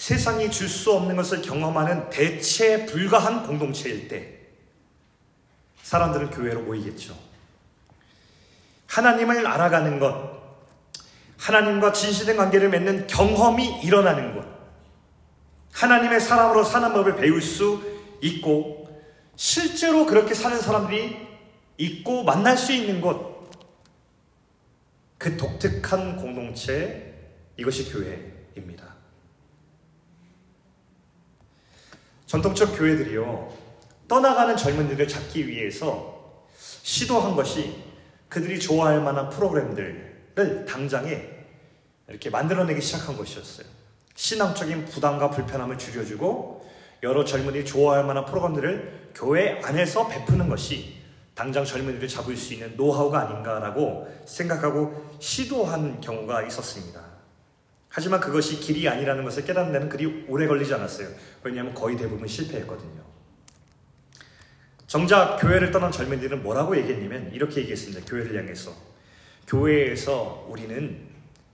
세상이 0.01 0.49
줄 0.49 0.67
수 0.67 0.93
없는 0.93 1.15
것을 1.15 1.43
경험하는 1.43 2.09
대체 2.09 2.87
불가한 2.87 3.45
공동체일 3.45 4.07
때 4.07 4.39
사람들은 5.83 6.31
교회로 6.31 6.63
모이겠죠. 6.63 7.15
하나님을 8.87 9.45
알아가는 9.45 9.99
것, 9.99 10.41
하나님과 11.37 11.93
진실된 11.93 12.35
관계를 12.35 12.69
맺는 12.69 13.05
경험이 13.05 13.79
일어나는 13.83 14.33
것, 14.33 14.43
하나님의 15.71 16.19
사람으로 16.19 16.63
사는 16.63 16.91
법을 16.93 17.17
배울 17.17 17.39
수 17.39 17.79
있고, 18.21 18.89
실제로 19.35 20.07
그렇게 20.07 20.33
사는 20.33 20.59
사람들이 20.59 21.15
있고 21.77 22.23
만날 22.23 22.57
수 22.57 22.73
있는 22.73 23.01
곳, 23.01 23.51
그 25.19 25.37
독특한 25.37 26.17
공동체, 26.17 27.13
이것이 27.55 27.91
교회입니다. 27.91 28.90
전통적 32.31 32.77
교회들이요, 32.77 33.51
떠나가는 34.07 34.55
젊은이들을 34.55 35.05
잡기 35.05 35.49
위해서 35.49 36.47
시도한 36.55 37.35
것이 37.35 37.75
그들이 38.29 38.57
좋아할 38.57 39.01
만한 39.01 39.29
프로그램들을 39.29 40.65
당장에 40.65 41.27
이렇게 42.07 42.29
만들어내기 42.29 42.79
시작한 42.79 43.17
것이었어요. 43.17 43.67
신앙적인 44.15 44.85
부담과 44.85 45.29
불편함을 45.29 45.77
줄여주고 45.77 46.71
여러 47.03 47.25
젊은이들이 47.25 47.65
좋아할 47.65 48.05
만한 48.05 48.23
프로그램들을 48.23 49.11
교회 49.13 49.59
안에서 49.61 50.07
베푸는 50.07 50.47
것이 50.47 51.01
당장 51.35 51.65
젊은이들을 51.65 52.07
잡을 52.07 52.37
수 52.37 52.53
있는 52.53 52.77
노하우가 52.77 53.27
아닌가라고 53.27 54.07
생각하고 54.25 55.17
시도한 55.19 55.99
경우가 55.99 56.43
있었습니다. 56.43 57.10
하지만 57.93 58.21
그것이 58.21 58.57
길이 58.59 58.87
아니라는 58.87 59.25
것을 59.25 59.43
깨닫는 59.43 59.73
데는 59.73 59.89
그리 59.89 60.25
오래 60.29 60.47
걸리지 60.47 60.73
않았어요. 60.73 61.09
왜냐하면 61.43 61.73
거의 61.73 61.97
대부분 61.97 62.25
실패했거든요. 62.25 63.01
정작 64.87 65.37
교회를 65.37 65.71
떠난 65.71 65.91
젊은이들은 65.91 66.41
뭐라고 66.41 66.77
얘기했냐면 66.77 67.29
이렇게 67.33 67.59
얘기했습니다. 67.61 68.05
교회를 68.05 68.37
향해서. 68.37 68.73
교회에서 69.45 70.47
우리는 70.49 71.05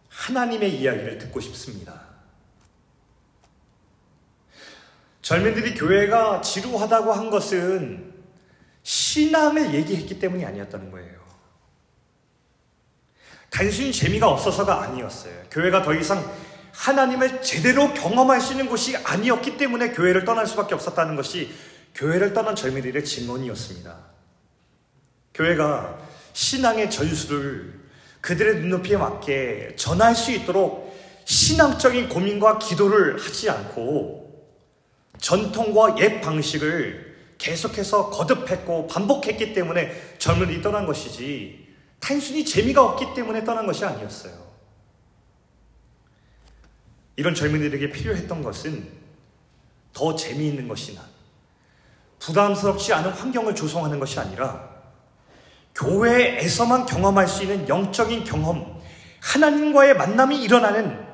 하나님의 0.09 0.79
이야기를 0.79 1.17
듣고 1.17 1.39
싶습니다. 1.39 2.01
젊은들이 5.23 5.73
교회가 5.73 6.41
지루하다고 6.41 7.13
한 7.13 7.31
것은 7.31 8.13
신앙을 8.83 9.73
얘기했기 9.73 10.19
때문이 10.19 10.45
아니었다는 10.45 10.91
거예요. 10.91 11.16
단순히 13.57 13.91
재미가 13.91 14.29
없어서가 14.29 14.83
아니었어요. 14.83 15.33
교회가 15.49 15.81
더 15.81 15.91
이상 15.95 16.23
하나님을 16.73 17.41
제대로 17.41 17.91
경험할 17.91 18.39
수 18.39 18.53
있는 18.53 18.67
곳이 18.67 18.95
아니었기 18.97 19.57
때문에 19.57 19.93
교회를 19.93 20.25
떠날 20.25 20.45
수밖에 20.45 20.75
없었다는 20.75 21.15
것이 21.15 21.49
교회를 21.95 22.33
떠난 22.33 22.55
젊은이들의 22.55 23.03
증언이었습니다. 23.03 23.97
교회가 25.33 25.97
신앙의 26.33 26.91
전수를 26.91 27.73
그들의 28.21 28.57
눈높이에 28.57 28.97
맞게 28.97 29.73
전할 29.75 30.13
수 30.13 30.31
있도록 30.31 30.95
신앙적인 31.25 32.09
고민과 32.09 32.59
기도를 32.59 33.19
하지 33.19 33.49
않고 33.49 34.53
전통과 35.19 35.95
옛 35.97 36.21
방식을 36.21 37.15
계속해서 37.39 38.11
거듭했고 38.11 38.85
반복했기 38.85 39.53
때문에 39.53 40.15
젊은이들이 40.19 40.61
떠난 40.61 40.85
것이지 40.85 41.66
단순히 41.99 42.45
재미가 42.45 42.83
없기 42.83 43.13
때문에 43.15 43.43
떠난 43.43 43.65
것이 43.65 43.83
아니었어요. 43.85 44.47
이런 47.15 47.33
젊은이들에게 47.33 47.91
필요했던 47.91 48.43
것은 48.43 48.91
더 49.93 50.15
재미있는 50.15 50.67
것이나 50.67 51.01
부담스럽지 52.19 52.93
않은 52.93 53.11
환경을 53.11 53.55
조성하는 53.55 53.99
것이 53.99 54.19
아니라 54.19 54.77
교회에서만 55.73 56.85
경험할 56.85 57.27
수 57.27 57.43
있는 57.43 57.67
영적인 57.67 58.23
경험, 58.23 58.81
하나님과의 59.21 59.95
만남이 59.95 60.41
일어나는 60.43 61.05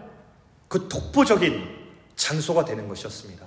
그 0.67 0.87
독보적인 0.87 1.69
장소가 2.15 2.63
되는 2.63 2.87
것이었습니다. 2.87 3.45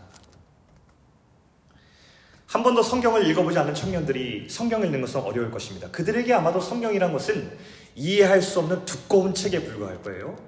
한 2.56 2.62
번도 2.62 2.82
성경을 2.82 3.26
읽어보지 3.28 3.58
않은 3.58 3.74
청년들이 3.74 4.48
성경을 4.48 4.86
읽는 4.86 5.02
것은 5.02 5.20
어려울 5.20 5.50
것입니다. 5.50 5.90
그들에게 5.90 6.32
아마도 6.32 6.58
성경이란 6.58 7.12
것은 7.12 7.54
이해할 7.94 8.40
수 8.40 8.60
없는 8.60 8.86
두꺼운 8.86 9.34
책에 9.34 9.62
불과할 9.62 10.02
거예요. 10.02 10.38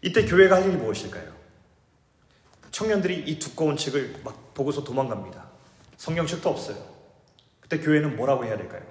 이때 0.00 0.24
교회가 0.24 0.54
할 0.54 0.68
일이 0.68 0.76
무엇일까요? 0.76 1.32
청년들이 2.70 3.24
이 3.26 3.40
두꺼운 3.40 3.76
책을 3.76 4.20
막 4.22 4.54
보고서 4.54 4.84
도망갑니다. 4.84 5.50
성경책도 5.96 6.48
없어요. 6.48 6.76
그때 7.58 7.80
교회는 7.80 8.14
뭐라고 8.14 8.44
해야 8.44 8.56
될까요? 8.56 8.82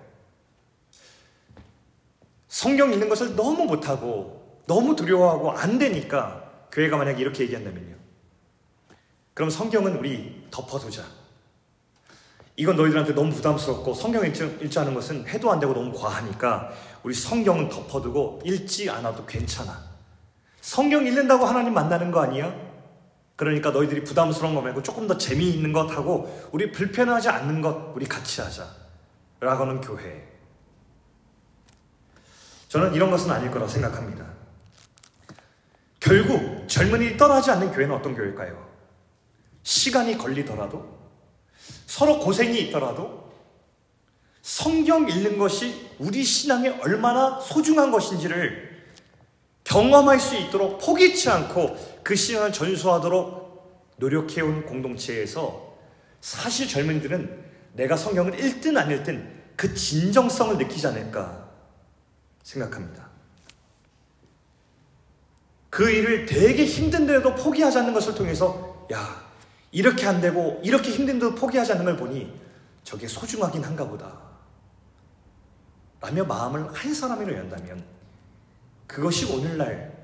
성경 2.49 2.91
읽는 2.91 3.07
것을 3.07 3.37
너무 3.37 3.63
못하고 3.63 4.61
너무 4.67 4.97
두려워하고 4.97 5.49
안 5.49 5.79
되니까 5.79 6.67
교회가 6.73 6.97
만약 6.97 7.21
이렇게 7.21 7.45
얘기한다면요. 7.45 7.95
그럼 9.33 9.49
성경은 9.49 9.95
우리 9.95 10.36
덮어두자. 10.51 11.03
이건 12.55 12.75
너희들한테 12.75 13.13
너무 13.13 13.31
부담스럽고 13.31 13.93
성경 13.93 14.25
읽지 14.25 14.79
않은 14.79 14.93
것은 14.93 15.27
해도 15.27 15.51
안 15.51 15.59
되고 15.59 15.73
너무 15.73 15.93
과하니까 15.97 16.71
우리 17.03 17.13
성경은 17.13 17.69
덮어두고 17.69 18.41
읽지 18.43 18.89
않아도 18.89 19.25
괜찮아. 19.25 19.79
성경 20.61 21.05
읽는다고 21.05 21.45
하나님 21.45 21.73
만나는 21.73 22.11
거 22.11 22.21
아니야? 22.21 22.53
그러니까 23.35 23.69
너희들이 23.69 24.03
부담스러운 24.03 24.55
거 24.55 24.61
말고 24.61 24.81
조금 24.81 25.07
더 25.07 25.17
재미있는 25.17 25.71
것 25.71 25.95
하고 25.95 26.49
우리 26.51 26.71
불편하지 26.71 27.29
않는 27.29 27.61
것 27.61 27.93
우리 27.95 28.07
같이 28.07 28.41
하자. 28.41 28.67
라고는 29.39 29.79
교회. 29.81 30.27
저는 32.67 32.95
이런 32.95 33.11
것은 33.11 33.29
아닐 33.29 33.51
거라 33.51 33.67
생각합니다. 33.67 34.25
결국 35.99 36.67
젊은이들이 36.67 37.17
떠나지 37.17 37.51
않는 37.51 37.71
교회는 37.71 37.95
어떤 37.95 38.15
교회일까요? 38.15 38.66
시간이 39.67 40.17
걸리더라도 40.17 40.97
서로 41.85 42.19
고생이 42.19 42.57
있더라도 42.61 43.33
성경 44.41 45.09
읽는 45.09 45.37
것이 45.37 45.89
우리 45.99 46.23
신앙에 46.23 46.69
얼마나 46.69 47.37
소중한 47.41 47.91
것인지를 47.91 48.85
경험할 49.65 50.21
수 50.21 50.37
있도록 50.37 50.79
포기치 50.79 51.29
않고 51.29 51.75
그 52.01 52.15
신앙을 52.15 52.53
전수하도록 52.53 53.91
노력해온 53.97 54.65
공동체에서 54.65 55.77
사실 56.21 56.69
젊은이들은 56.69 57.43
내가 57.73 57.97
성경을 57.97 58.39
읽든 58.39 58.77
안 58.77 58.89
읽든 58.89 59.51
그 59.57 59.73
진정성을 59.75 60.57
느끼지 60.59 60.87
않을까 60.87 61.45
생각합니다. 62.41 63.09
그 65.69 65.89
일을 65.89 66.25
되게 66.25 66.63
힘든데도 66.63 67.35
포기하지 67.35 67.79
않는 67.79 67.93
것을 67.93 68.15
통해서 68.15 68.87
야 68.93 69.26
이렇게 69.71 70.05
안 70.05 70.21
되고 70.21 70.61
이렇게 70.63 70.91
힘든데도 70.91 71.35
포기하지 71.35 71.73
않는 71.73 71.85
걸 71.85 71.97
보니 71.97 72.33
저게 72.83 73.07
소중하긴 73.07 73.63
한가 73.63 73.87
보다 73.87 74.17
라며 75.99 76.23
마음을 76.23 76.73
한 76.73 76.93
사람으로 76.93 77.35
연다면 77.35 77.83
그것이 78.85 79.25
오늘날 79.33 80.03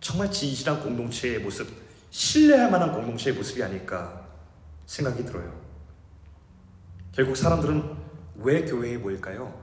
정말 0.00 0.30
진실한 0.30 0.82
공동체의 0.82 1.40
모습 1.40 1.68
신뢰할 2.10 2.70
만한 2.70 2.92
공동체의 2.92 3.36
모습이 3.36 3.62
아닐까 3.62 4.26
생각이 4.86 5.24
들어요 5.24 5.60
결국 7.12 7.36
사람들은 7.36 7.96
왜 8.36 8.64
교회에 8.64 8.96
모일까요? 8.96 9.62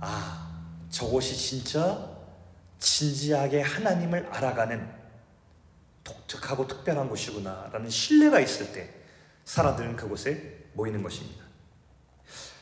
아 0.00 0.64
저것이 0.90 1.36
진짜 1.36 2.10
진지하게 2.78 3.62
하나님을 3.62 4.26
알아가는 4.26 4.93
독특하고 6.04 6.66
특별한 6.66 7.08
곳이구나 7.08 7.70
라는 7.72 7.88
신뢰가 7.88 8.40
있을 8.40 8.72
때 8.72 8.90
사람들은 9.44 9.96
그곳에 9.96 10.66
모이는 10.74 11.02
것입니다. 11.02 11.44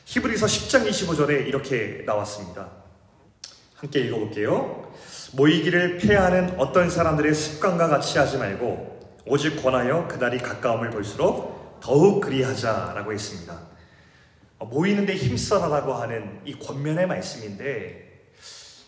히브리서 0.05 0.45
10장 0.45 0.87
25절에 0.87 1.47
이렇게 1.47 2.03
나왔습니다. 2.05 2.69
함께 3.75 4.01
읽어볼게요. 4.01 4.93
모이기를 5.33 5.97
폐하는 5.97 6.59
어떤 6.59 6.89
사람들의 6.89 7.33
습관과 7.33 7.87
같이 7.87 8.17
하지 8.17 8.37
말고 8.37 9.21
오직 9.25 9.61
권하여 9.61 10.07
그날이 10.07 10.37
가까움을 10.37 10.89
볼수록 10.91 11.79
더욱 11.81 12.21
그리하자라고 12.21 13.11
했습니다. 13.11 13.59
모이는데 14.59 15.15
힘써라라고 15.15 15.93
하는 15.93 16.41
이 16.45 16.57
권면의 16.57 17.07
말씀인데 17.07 18.31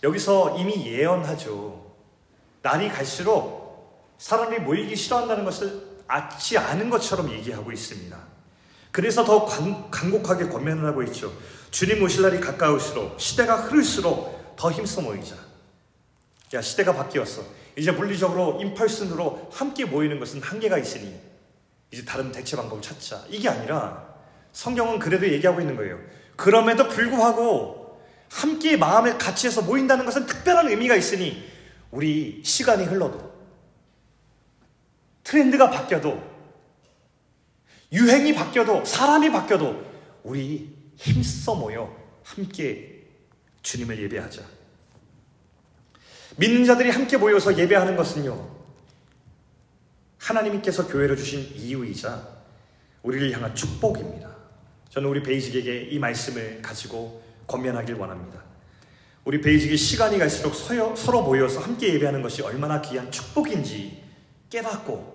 여기서 0.03 0.57
이미 0.57 0.85
예언하죠. 0.85 1.93
날이 2.61 2.87
갈수록 2.89 3.64
사람이 4.17 4.59
모이기 4.59 4.95
싫어한다는 4.95 5.43
것을 5.45 5.95
아지 6.07 6.57
않은 6.57 6.89
것처럼 6.89 7.31
얘기하고 7.31 7.71
있습니다. 7.71 8.17
그래서 8.91 9.25
더 9.25 9.45
간, 9.45 9.91
간곡하게 9.91 10.47
권면을 10.47 10.85
하고 10.85 11.03
있죠. 11.03 11.33
주님 11.71 12.01
오실 12.01 12.21
날이 12.21 12.39
가까울수록 12.39 13.19
시대가 13.19 13.57
흐를수록 13.57 14.55
더 14.55 14.71
힘써 14.71 15.01
모이자. 15.01 15.35
야 16.53 16.61
시대가 16.61 16.93
바뀌었어. 16.93 17.43
이제 17.75 17.91
물리적으로 17.91 18.59
인펄슨으로 18.61 19.49
함께 19.51 19.83
모이는 19.83 20.17
것은 20.19 20.41
한계가 20.41 20.77
있으니 20.77 21.13
이제 21.91 22.05
다른 22.05 22.31
대체 22.31 22.55
방법을 22.55 22.81
찾자. 22.81 23.25
이게 23.29 23.49
아니라 23.49 24.05
성경은 24.53 24.99
그래도 24.99 25.27
얘기하고 25.27 25.59
있는 25.59 25.75
거예요. 25.75 25.99
그럼에도 26.37 26.87
불구하고 26.87 27.99
함께 28.29 28.77
마음을 28.77 29.17
같이 29.17 29.47
해서 29.47 29.61
모인다는 29.61 30.05
것은 30.05 30.25
특별한 30.25 30.69
의미가 30.69 30.95
있으니 30.95 31.45
우리 31.91 32.41
시간이 32.43 32.85
흘러도 32.85 33.34
트렌드가 35.25 35.69
바뀌어도 35.69 36.23
유행이 37.91 38.33
바뀌어도 38.33 38.85
사람이 38.85 39.31
바뀌어도 39.31 39.83
우리 40.23 40.73
힘써 40.95 41.55
모여 41.55 41.93
함께 42.23 43.03
주님을 43.61 44.01
예배하자. 44.03 44.43
믿는 46.37 46.65
자들이 46.65 46.89
함께 46.89 47.17
모여서 47.17 47.57
예배하는 47.57 47.95
것은요. 47.95 48.55
하나님께서 50.19 50.87
교회를 50.87 51.17
주신 51.17 51.41
이유이자 51.55 52.27
우리를 53.03 53.31
향한 53.33 53.55
축복입니다. 53.55 54.29
저는 54.89 55.09
우리 55.09 55.23
베이직에게 55.23 55.89
이 55.89 55.99
말씀을 55.99 56.61
가지고 56.61 57.23
권면하길 57.47 57.95
원합니다. 57.95 58.43
우리 59.23 59.41
베이직이 59.41 59.75
시간이 59.75 60.19
갈수록 60.19 60.53
서로 60.53 61.23
모여서 61.23 61.59
함께 61.59 61.93
예배하는 61.95 62.21
것이 62.21 62.43
얼마나 62.43 62.81
귀한 62.81 63.11
축복인지 63.11 64.03
깨닫고 64.49 65.14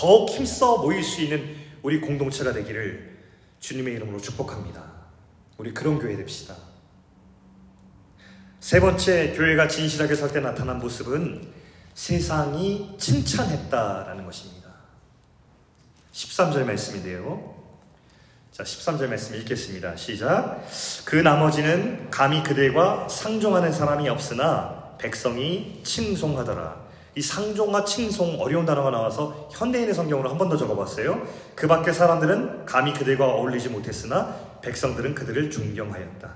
더욱 0.00 0.30
힘써 0.30 0.78
모일 0.78 1.04
수 1.04 1.20
있는 1.20 1.56
우리 1.82 2.00
공동체가 2.00 2.54
되기를 2.54 3.18
주님의 3.60 3.96
이름으로 3.96 4.18
축복합니다. 4.18 4.82
우리 5.58 5.74
그런 5.74 5.98
교회 5.98 6.16
됩시다. 6.16 6.56
세 8.60 8.80
번째 8.80 9.34
교회가 9.36 9.68
진실하게 9.68 10.14
설때 10.14 10.40
나타난 10.40 10.78
모습은 10.78 11.52
세상이 11.92 12.96
칭찬했다라는 12.96 14.24
것입니다. 14.24 14.70
13절 16.12 16.64
말씀인데요. 16.64 17.62
자, 18.52 18.62
13절 18.62 19.06
말씀 19.06 19.34
읽겠습니다. 19.34 19.96
시작. 19.96 20.66
그 21.04 21.16
나머지는 21.16 22.08
감히 22.08 22.42
그들과 22.42 23.06
상종하는 23.06 23.70
사람이 23.70 24.08
없으나 24.08 24.96
백성이 24.96 25.82
칭송하더라. 25.84 26.79
이 27.16 27.20
상종과 27.22 27.84
칭송 27.84 28.40
어려운 28.40 28.64
단어가 28.64 28.90
나와서 28.90 29.48
현대인의 29.52 29.94
성경으로 29.94 30.28
한 30.30 30.38
번 30.38 30.48
더 30.48 30.56
적어봤어요. 30.56 31.26
그 31.54 31.66
밖의 31.66 31.92
사람들은 31.92 32.66
감히 32.66 32.92
그들과 32.92 33.26
어울리지 33.26 33.68
못했으나 33.68 34.34
백성들은 34.62 35.14
그들을 35.14 35.50
존경하였다. 35.50 36.34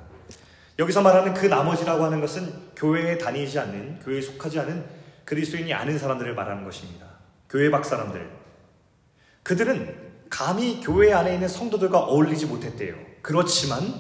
여기서 0.79 1.03
말하는 1.03 1.35
그 1.35 1.47
나머지라고 1.47 2.05
하는 2.05 2.21
것은 2.21 2.53
교회에 2.77 3.19
다니지 3.19 3.59
않는, 3.61 4.01
교회에 4.01 4.21
속하지 4.21 4.59
않은 4.61 4.85
그리스도인이 5.25 5.73
아는 5.73 5.99
사람들을 5.99 6.35
말하는 6.35 6.65
것입니다. 6.65 7.07
교회 7.49 7.71
밖 7.71 7.85
사람들. 7.85 8.29
그들은 9.45 9.95
감히 10.29 10.81
교회 10.83 11.13
안에 11.13 11.35
있는 11.35 11.47
성도들과 11.47 12.01
어울리지 12.01 12.47
못했대요. 12.47 12.97
그렇지만 13.23 13.95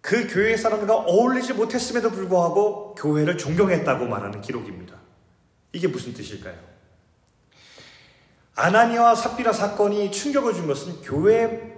그 0.00 0.26
교회 0.32 0.56
사람들과 0.56 0.94
어울리지 0.96 1.52
못했음에도 1.52 2.10
불구하고 2.10 2.94
교회를 2.94 3.36
존경했다고 3.36 4.06
말하는 4.06 4.40
기록입니다. 4.40 4.94
이게 5.74 5.88
무슨 5.88 6.14
뜻일까요? 6.14 6.56
아나니와 8.54 9.16
삽비라 9.16 9.52
사건이 9.52 10.12
충격을 10.12 10.54
준 10.54 10.68
것은 10.68 11.02
교회 11.02 11.74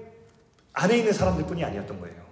안에 0.75 0.99
있는 0.99 1.13
사람들뿐이 1.15 1.65
아니었던 1.65 1.99
거예요. 1.99 2.27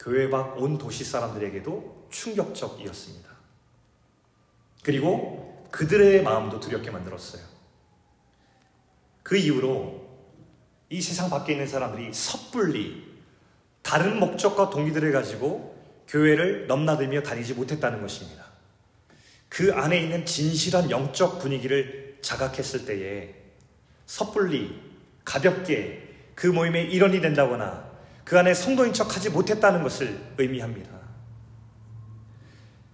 교회 0.00 0.28
밖 0.28 0.58
온 0.58 0.76
도시 0.76 1.04
사람들에게도 1.04 2.08
충격적이었습니다. 2.10 3.28
그리고 4.82 5.66
그들의 5.70 6.24
마음도 6.24 6.58
두렵게 6.58 6.90
만들었어요. 6.90 7.42
그 9.22 9.36
이후로 9.36 10.08
이 10.90 11.00
세상 11.00 11.30
밖에 11.30 11.52
있는 11.52 11.68
사람들이 11.68 12.12
섣불리 12.12 13.06
다른 13.82 14.18
목적과 14.18 14.70
동기들을 14.70 15.12
가지고 15.12 15.78
교회를 16.08 16.66
넘나들며 16.66 17.22
다니지 17.22 17.54
못했다는 17.54 18.00
것입니다. 18.00 18.47
그 19.48 19.72
안에 19.74 20.00
있는 20.00 20.26
진실한 20.26 20.90
영적 20.90 21.40
분위기를 21.40 22.18
자각했을 22.20 22.84
때에 22.84 23.34
섣불리 24.06 24.80
가볍게 25.24 26.08
그 26.34 26.46
모임에 26.46 26.82
일원이 26.82 27.20
된다거나 27.20 27.88
그 28.24 28.38
안에 28.38 28.54
성도인 28.54 28.92
척 28.92 29.16
하지 29.16 29.30
못했다는 29.30 29.82
것을 29.82 30.18
의미합니다. 30.36 30.90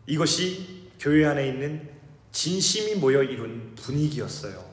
이것이 0.06 0.90
교회 0.98 1.26
안에 1.26 1.48
있는 1.48 1.90
진심이 2.32 2.94
모여 2.94 3.22
이룬 3.22 3.74
분위기였어요. 3.74 4.64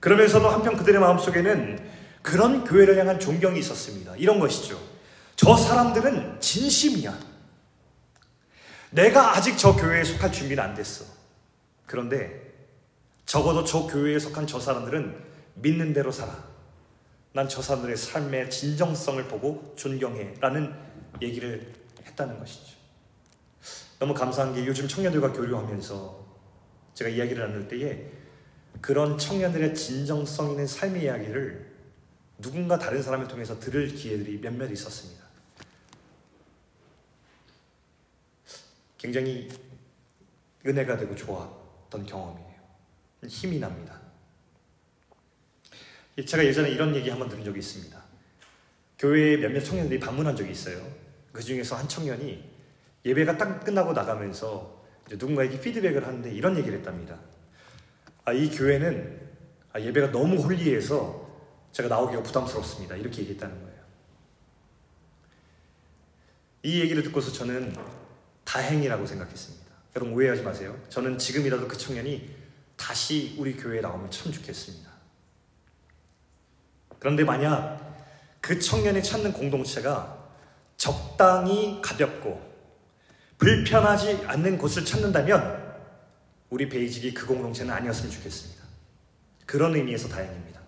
그러면서도 0.00 0.48
한편 0.48 0.76
그들의 0.76 1.00
마음속에는 1.00 1.88
그런 2.22 2.64
교회를 2.64 2.98
향한 2.98 3.18
존경이 3.18 3.58
있었습니다. 3.60 4.14
이런 4.16 4.38
것이죠. 4.38 4.80
저 5.36 5.56
사람들은 5.56 6.40
진심이야. 6.40 7.18
내가 8.90 9.36
아직 9.36 9.56
저 9.58 9.74
교회에 9.74 10.02
속할 10.04 10.32
준비는 10.32 10.62
안 10.62 10.74
됐어. 10.74 11.04
그런데 11.86 12.54
적어도 13.26 13.64
저 13.64 13.86
교회에 13.86 14.18
속한 14.18 14.46
저 14.46 14.58
사람들은 14.58 15.16
믿는 15.54 15.92
대로 15.92 16.10
살아. 16.10 16.48
난 17.32 17.46
저 17.48 17.60
사람들의 17.62 17.96
삶의 17.96 18.50
진정성을 18.50 19.22
보고 19.28 19.74
존경해. 19.76 20.34
라는 20.40 20.74
얘기를 21.20 21.72
했다는 22.04 22.38
것이죠. 22.38 22.76
너무 23.98 24.14
감사한 24.14 24.54
게 24.54 24.66
요즘 24.66 24.88
청년들과 24.88 25.32
교류하면서 25.32 26.26
제가 26.94 27.10
이야기를 27.10 27.46
나눌 27.46 27.68
때에 27.68 28.10
그런 28.80 29.18
청년들의 29.18 29.74
진정성 29.74 30.50
있는 30.50 30.66
삶의 30.66 31.04
이야기를 31.04 31.68
누군가 32.38 32.78
다른 32.78 33.02
사람을 33.02 33.28
통해서 33.28 33.58
들을 33.58 33.88
기회들이 33.88 34.40
몇몇 34.40 34.70
있었습니다. 34.70 35.27
굉장히 38.98 39.48
은혜가 40.66 40.96
되고 40.96 41.14
좋았던 41.14 42.04
경험이에요. 42.04 42.58
힘이 43.26 43.58
납니다. 43.58 44.00
제가 46.26 46.44
예전에 46.44 46.70
이런 46.70 46.94
얘기 46.96 47.08
한번 47.08 47.28
들은 47.28 47.44
적이 47.44 47.60
있습니다. 47.60 48.02
교회에 48.98 49.36
몇몇 49.36 49.60
청년들이 49.60 50.00
방문한 50.00 50.34
적이 50.34 50.50
있어요. 50.50 50.84
그 51.32 51.42
중에서 51.42 51.76
한 51.76 51.88
청년이 51.88 52.44
예배가 53.04 53.38
딱 53.38 53.64
끝나고 53.64 53.92
나가면서 53.92 54.84
누군가에게 55.08 55.60
피드백을 55.60 56.04
하는데 56.04 56.30
이런 56.30 56.58
얘기를 56.58 56.76
했답니다. 56.78 57.18
아, 58.24 58.32
이 58.32 58.50
교회는 58.50 59.20
아, 59.72 59.80
예배가 59.80 60.10
너무 60.10 60.36
홀리해서 60.42 61.28
제가 61.70 61.88
나오기가 61.88 62.22
부담스럽습니다. 62.24 62.96
이렇게 62.96 63.20
얘기했다는 63.20 63.54
거예요. 63.62 63.78
이 66.64 66.80
얘기를 66.80 67.02
듣고서 67.04 67.30
저는 67.30 67.74
다행이라고 68.48 69.04
생각했습니다. 69.04 69.66
여러분 69.94 70.14
오해하지 70.14 70.42
마세요. 70.42 70.74
저는 70.88 71.18
지금이라도 71.18 71.68
그 71.68 71.76
청년이 71.76 72.34
다시 72.76 73.36
우리 73.38 73.54
교회에 73.54 73.82
나오면 73.82 74.10
참 74.10 74.32
좋겠습니다. 74.32 74.88
그런데 76.98 77.24
만약 77.24 77.78
그 78.40 78.58
청년이 78.58 79.02
찾는 79.02 79.34
공동체가 79.34 80.30
적당히 80.78 81.80
가볍고 81.82 82.48
불편하지 83.36 84.24
않는 84.26 84.56
곳을 84.56 84.84
찾는다면 84.84 85.68
우리 86.48 86.68
베이직이 86.70 87.12
그 87.12 87.26
공동체는 87.26 87.72
아니었으면 87.74 88.10
좋겠습니다. 88.10 88.64
그런 89.44 89.76
의미에서 89.76 90.08
다행입니다. 90.08 90.58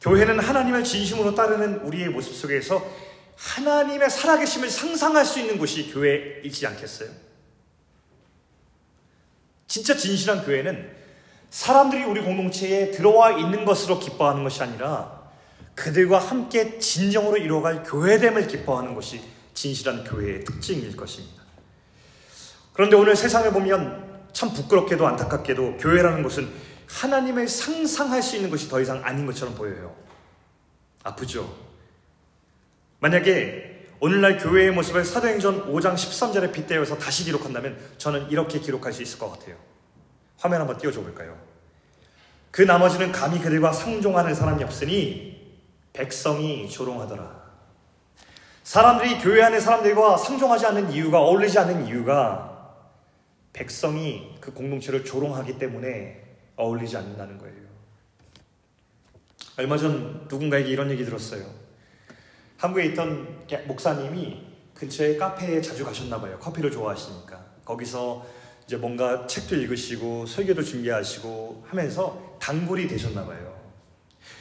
교회는 0.00 0.38
하나님을 0.38 0.84
진심으로 0.84 1.34
따르는 1.34 1.80
우리의 1.80 2.08
모습 2.08 2.34
속에서 2.34 3.07
하나님의 3.38 4.10
살아계심을 4.10 4.68
상상할 4.68 5.24
수 5.24 5.38
있는 5.38 5.58
곳이 5.58 5.92
교회이지 5.92 6.66
않겠어요? 6.66 7.08
진짜 9.68 9.96
진실한 9.96 10.44
교회는 10.44 10.90
사람들이 11.50 12.04
우리 12.04 12.20
공동체에 12.20 12.90
들어와 12.90 13.30
있는 13.30 13.64
것으로 13.64 14.00
기뻐하는 14.00 14.42
것이 14.42 14.62
아니라 14.62 15.30
그들과 15.74 16.18
함께 16.18 16.78
진정으로 16.78 17.36
이루어갈 17.36 17.84
교회됨을 17.84 18.48
기뻐하는 18.48 18.94
것이 18.94 19.22
진실한 19.54 20.02
교회의 20.02 20.44
특징일 20.44 20.96
것입니다. 20.96 21.42
그런데 22.72 22.96
오늘 22.96 23.14
세상을 23.14 23.50
보면 23.52 24.28
참 24.32 24.52
부끄럽게도 24.52 25.06
안타깝게도 25.06 25.76
교회라는 25.78 26.22
것은 26.22 26.50
하나님을 26.88 27.46
상상할 27.46 28.22
수 28.22 28.36
있는 28.36 28.50
것이 28.50 28.68
더 28.68 28.80
이상 28.80 29.04
아닌 29.04 29.26
것처럼 29.26 29.54
보여요. 29.54 29.94
아프죠? 31.04 31.67
만약에 33.00 33.86
오늘날 34.00 34.38
교회의 34.38 34.72
모습을 34.72 35.04
사도행전 35.04 35.72
5장 35.72 35.94
13절에 35.94 36.52
빗대어서 36.52 36.98
다시 36.98 37.24
기록한다면 37.24 37.76
저는 37.96 38.30
이렇게 38.30 38.60
기록할 38.60 38.92
수 38.92 39.02
있을 39.02 39.18
것 39.18 39.30
같아요. 39.30 39.56
화면 40.38 40.60
한번 40.60 40.78
띄워줘 40.78 41.00
볼까요? 41.02 41.38
그 42.50 42.62
나머지는 42.62 43.12
감히 43.12 43.40
그들과 43.40 43.72
상종하는 43.72 44.34
사람이 44.34 44.62
없으니 44.64 45.56
백성이 45.92 46.68
조롱하더라. 46.68 47.38
사람들이 48.62 49.18
교회 49.18 49.42
안의 49.42 49.60
사람들과 49.60 50.16
상종하지 50.16 50.66
않는 50.66 50.92
이유가 50.92 51.20
어울리지 51.20 51.58
않는 51.58 51.86
이유가 51.86 52.74
백성이 53.52 54.36
그 54.40 54.52
공동체를 54.52 55.04
조롱하기 55.04 55.58
때문에 55.58 56.22
어울리지 56.56 56.96
않는다는 56.96 57.38
거예요. 57.38 57.56
얼마 59.56 59.76
전 59.76 60.26
누군가에게 60.28 60.68
이런 60.68 60.90
얘기 60.90 61.04
들었어요. 61.04 61.57
한국에 62.58 62.86
있던 62.86 63.46
목사님이 63.68 64.44
근처에 64.74 65.16
카페에 65.16 65.60
자주 65.60 65.84
가셨나 65.84 66.20
봐요. 66.20 66.36
커피를 66.40 66.70
좋아하시니까. 66.72 67.40
거기서 67.64 68.26
이제 68.64 68.76
뭔가 68.76 69.26
책도 69.26 69.54
읽으시고 69.54 70.26
설교도 70.26 70.62
준비하시고 70.62 71.64
하면서 71.68 72.36
단골이 72.40 72.88
되셨나 72.88 73.24
봐요. 73.24 73.56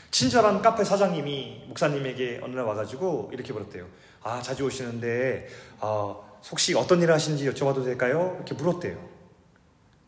친절한 0.10 0.64
카페 0.64 0.84
사장님이 0.84 1.66
목사님에게 1.68 2.42
어느 2.44 2.56
날 2.56 2.66
와가지고 2.66 3.30
이렇게 3.34 3.54
물었대요. 3.54 3.86
아, 4.24 4.42
자주 4.42 4.66
오시는데, 4.66 5.48
어, 5.80 6.40
혹시 6.50 6.74
어떤 6.74 7.02
일을 7.02 7.14
하시는지 7.14 7.48
여쭤봐도 7.52 7.84
될까요? 7.86 8.34
이렇게 8.38 8.56
물었대요. 8.56 9.18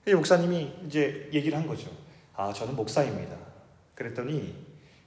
목사님이 0.07 0.73
이제 0.87 1.29
얘기를 1.31 1.55
한 1.55 1.67
거죠. 1.67 1.91
아, 2.35 2.51
저는 2.51 2.75
목사입니다. 2.75 3.37
그랬더니 3.93 4.55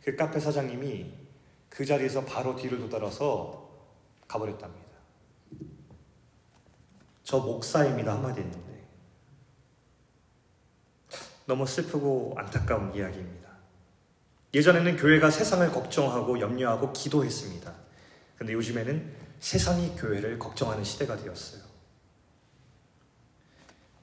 그 0.05 0.15
카페 0.15 0.39
사장님이 0.39 1.22
그 1.75 1.87
자리에서 1.87 2.23
바로 2.27 2.55
뒤를 2.55 2.87
돌아서 2.91 3.67
가버렸답니다. 4.29 4.93
저 7.25 7.39
목사입니다. 7.39 8.13
한마디 8.13 8.41
했는데. 8.43 8.89
너무 11.47 11.67
슬프고 11.67 12.35
안타까운 12.37 12.95
이야기입니다. 12.95 13.49
예전에는 14.53 14.99
교회가 14.99 15.31
세상을 15.31 15.73
걱정하고 15.73 16.41
염려하고 16.41 16.93
기도했습니다. 16.93 17.73
근데 18.37 18.53
요즘에는 18.53 19.17
세상이 19.41 19.97
교회를 19.97 20.39
걱정하는 20.39 20.85
시대가 20.85 21.17
되었어요. 21.17 21.63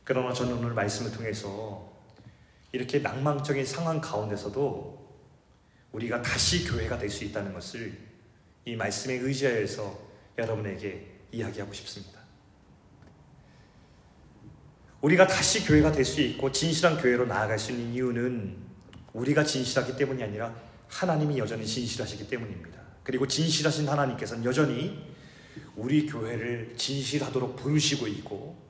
그러나 0.03 0.34
저는 0.34 0.53
오늘 0.53 0.73
말씀을 0.73 1.12
통해서 1.12 1.93
이렇게 2.71 2.97
낭망적인 2.97 3.63
상황 3.63 4.01
가운데서도 4.01 4.98
우리가 5.91 6.21
다시 6.21 6.65
교회가 6.65 6.97
될 6.97 7.10
수 7.10 7.23
있다는 7.23 7.54
것을 7.54 7.97
이 8.65 8.75
말씀에 8.75 9.15
의지하여서 9.15 10.10
여러분에게 10.38 11.08
이야기하고 11.32 11.73
싶습니다. 11.73 12.19
우리가 15.02 15.28
다시 15.28 15.65
교회가 15.65 15.91
될 15.91 16.06
수 16.06 16.21
있고 16.21 16.52
진실한 16.52 16.97
교회로 16.97 17.25
나아갈 17.25 17.58
수 17.58 17.71
있는 17.71 17.93
이유는 17.93 18.58
우리가 19.13 19.43
진실하기 19.43 19.95
때문이 19.95 20.21
아니라 20.23 20.54
하나님이 20.88 21.38
여전히 21.38 21.65
진실하시기 21.65 22.28
때문입니다. 22.28 22.80
그리고 23.04 23.28
진실하신 23.28 23.88
하나님께서는 23.88 24.43
여전히 24.43 25.08
우리 25.75 26.06
교회를 26.06 26.75
진실하도록 26.78 27.56
부르시고 27.56 28.08
있고 28.08 28.62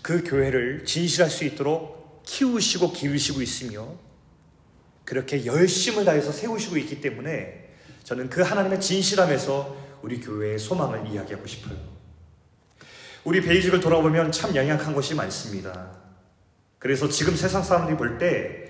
그 0.00 0.22
교회를 0.22 0.84
진실할 0.84 1.30
수 1.30 1.44
있도록 1.44 2.22
키우시고 2.24 2.92
기르시고 2.92 3.42
있으며 3.42 3.98
그렇게 5.06 5.46
열심을 5.46 6.04
다해서 6.04 6.32
세우시고 6.32 6.76
있기 6.76 7.00
때문에 7.00 7.70
저는 8.04 8.28
그 8.28 8.42
하나님의 8.42 8.80
진실함에서 8.80 9.76
우리 10.02 10.20
교회의 10.20 10.58
소망을 10.58 11.06
이야기하고 11.08 11.46
싶어요. 11.46 11.78
우리 13.24 13.40
베이직을 13.40 13.80
돌아보면 13.80 14.30
참 14.32 14.54
영향한 14.54 14.94
것이 14.94 15.14
많습니다. 15.14 15.90
그래서 16.78 17.08
지금 17.08 17.34
세상 17.34 17.62
사람들이 17.62 17.96
볼 17.96 18.18
때 18.18 18.66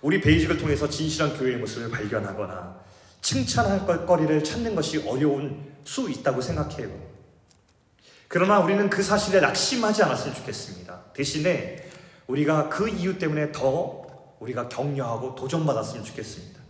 우리 0.00 0.20
베이직을 0.20 0.56
통해서 0.56 0.88
진실한 0.88 1.36
교회의 1.36 1.58
모습을 1.58 1.90
발견하거나 1.90 2.80
칭찬할 3.20 4.06
거리를 4.06 4.42
찾는 4.42 4.74
것이 4.74 5.04
어려운 5.06 5.70
수 5.84 6.10
있다고 6.10 6.40
생각해요. 6.40 6.88
그러나 8.28 8.60
우리는 8.60 8.88
그 8.88 9.02
사실에 9.02 9.40
낙심하지 9.40 10.02
않았으면 10.04 10.34
좋겠습니다. 10.36 11.12
대신에 11.12 11.88
우리가 12.28 12.68
그 12.68 12.88
이유 12.88 13.18
때문에 13.18 13.52
더 13.52 13.99
우리가 14.40 14.68
격려하고 14.68 15.34
도전받았으면 15.34 16.04
좋겠습니다. 16.04 16.60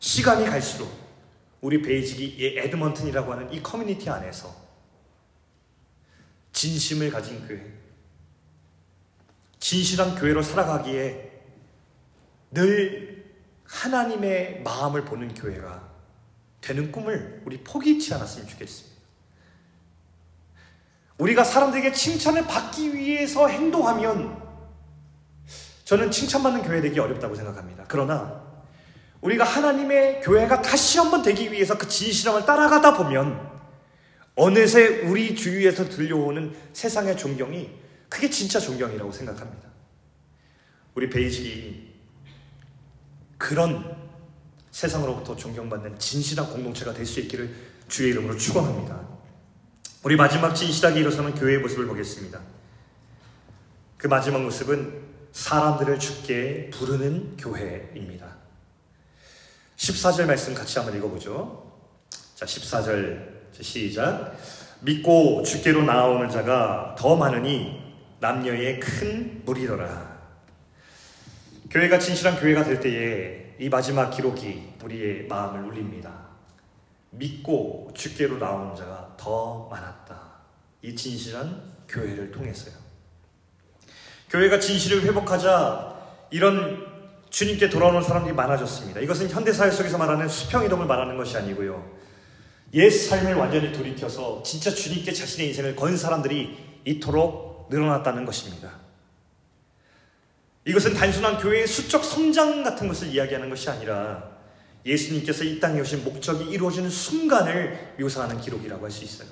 시간이 0.00 0.46
갈수록 0.46 0.90
우리 1.60 1.80
베이직이 1.80 2.58
에드먼튼이라고 2.58 3.32
하는 3.32 3.52
이 3.52 3.62
커뮤니티 3.62 4.10
안에서 4.10 4.52
진심을 6.52 7.10
가진 7.10 7.46
교회, 7.46 7.72
진실한 9.60 10.16
교회로 10.16 10.42
살아가기에 10.42 11.30
늘 12.50 13.32
하나님의 13.64 14.62
마음을 14.62 15.04
보는 15.04 15.34
교회가 15.34 15.90
되는 16.60 16.92
꿈을 16.92 17.42
우리 17.46 17.62
포기치 17.62 18.12
않았으면 18.14 18.48
좋겠습니다. 18.48 18.92
우리가 21.18 21.44
사람들에게 21.44 21.92
칭찬을 21.92 22.46
받기 22.46 22.94
위해서 22.94 23.46
행동하면 23.46 24.41
저는 25.92 26.10
칭찬받는 26.10 26.62
교회 26.62 26.80
되기 26.80 26.98
어렵다고 26.98 27.34
생각합니다. 27.34 27.84
그러나 27.86 28.42
우리가 29.20 29.44
하나님의 29.44 30.22
교회가 30.22 30.62
다시 30.62 30.96
한번 30.96 31.20
되기 31.20 31.52
위해서 31.52 31.76
그 31.76 31.86
진실함을 31.86 32.46
따라가다 32.46 32.96
보면 32.96 33.38
어느새 34.34 35.00
우리 35.00 35.36
주위에서 35.36 35.90
들려오는 35.90 36.56
세상의 36.72 37.18
존경이 37.18 37.68
그게 38.08 38.30
진짜 38.30 38.58
존경이라고 38.58 39.12
생각합니다. 39.12 39.68
우리 40.94 41.10
베이직이 41.10 41.92
그런 43.36 43.94
세상으로부터 44.70 45.36
존경받는 45.36 45.98
진실한 45.98 46.46
공동체가 46.48 46.94
될 46.94 47.04
수 47.04 47.20
있기를 47.20 47.54
주의 47.88 48.12
이름으로 48.12 48.38
축원합니다. 48.38 48.98
우리 50.04 50.16
마지막 50.16 50.54
진실하게 50.54 51.00
일어서는 51.00 51.34
교회의 51.34 51.58
모습을 51.58 51.86
보겠습니다. 51.86 52.40
그 53.98 54.06
마지막 54.06 54.40
모습은 54.42 55.01
사람들을 55.32 55.98
죽게 55.98 56.70
부르는 56.70 57.36
교회입니다. 57.36 58.36
14절 59.76 60.26
말씀 60.26 60.54
같이 60.54 60.78
한번 60.78 60.96
읽어보죠. 60.96 61.72
자, 62.34 62.46
14절 62.46 63.32
시작. 63.60 64.36
믿고 64.80 65.42
주께로 65.42 65.82
나오는 65.84 66.28
자가 66.28 66.94
더 66.98 67.16
많으니 67.16 67.80
남녀의 68.20 68.80
큰 68.80 69.42
무리더라. 69.44 70.12
교회가 71.70 71.98
진실한 71.98 72.38
교회가 72.38 72.64
될 72.64 72.80
때에 72.80 73.56
이 73.58 73.68
마지막 73.68 74.10
기록이 74.10 74.74
우리의 74.82 75.26
마음을 75.26 75.64
울립니다. 75.64 76.12
믿고 77.10 77.90
주께로 77.94 78.38
나오는 78.38 78.74
자가 78.74 79.14
더 79.16 79.68
많았다. 79.68 80.20
이 80.82 80.94
진실한 80.94 81.72
교회를 81.88 82.30
통해서요. 82.32 82.81
교회가 84.32 84.58
진실을 84.58 85.02
회복하자 85.02 85.94
이런 86.30 86.86
주님께 87.28 87.68
돌아오는 87.68 88.02
사람들이 88.02 88.34
많아졌습니다. 88.34 89.00
이것은 89.00 89.28
현대사회 89.28 89.70
속에서 89.70 89.98
말하는 89.98 90.26
수평 90.26 90.64
이동을 90.64 90.86
말하는 90.86 91.18
것이 91.18 91.36
아니고요. 91.36 92.00
옛 92.72 92.88
삶을 92.88 93.34
완전히 93.34 93.72
돌이켜서 93.72 94.42
진짜 94.42 94.70
주님께 94.70 95.12
자신의 95.12 95.48
인생을 95.48 95.76
건 95.76 95.98
사람들이 95.98 96.56
이토록 96.86 97.68
늘어났다는 97.70 98.24
것입니다. 98.24 98.70
이것은 100.64 100.94
단순한 100.94 101.36
교회의 101.36 101.66
수적 101.66 102.02
성장 102.02 102.62
같은 102.62 102.88
것을 102.88 103.08
이야기하는 103.08 103.50
것이 103.50 103.68
아니라 103.68 104.30
예수님께서 104.86 105.44
이 105.44 105.60
땅에 105.60 105.78
오신 105.80 106.04
목적이 106.04 106.50
이루어지는 106.50 106.88
순간을 106.88 107.96
묘사하는 108.00 108.40
기록이라고 108.40 108.82
할 108.82 108.90
수 108.90 109.04
있어요. 109.04 109.28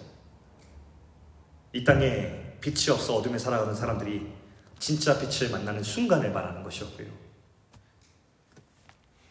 이 1.73 1.85
땅에 1.85 2.57
빛이 2.61 2.91
없어 2.91 3.17
어둠에 3.17 3.39
살아가는 3.39 3.75
사람들이 3.75 4.40
진짜 4.81 5.19
빛을 5.19 5.51
만나는 5.53 5.83
순간을 5.83 6.33
말하는 6.33 6.65
것이었고요. 6.65 7.07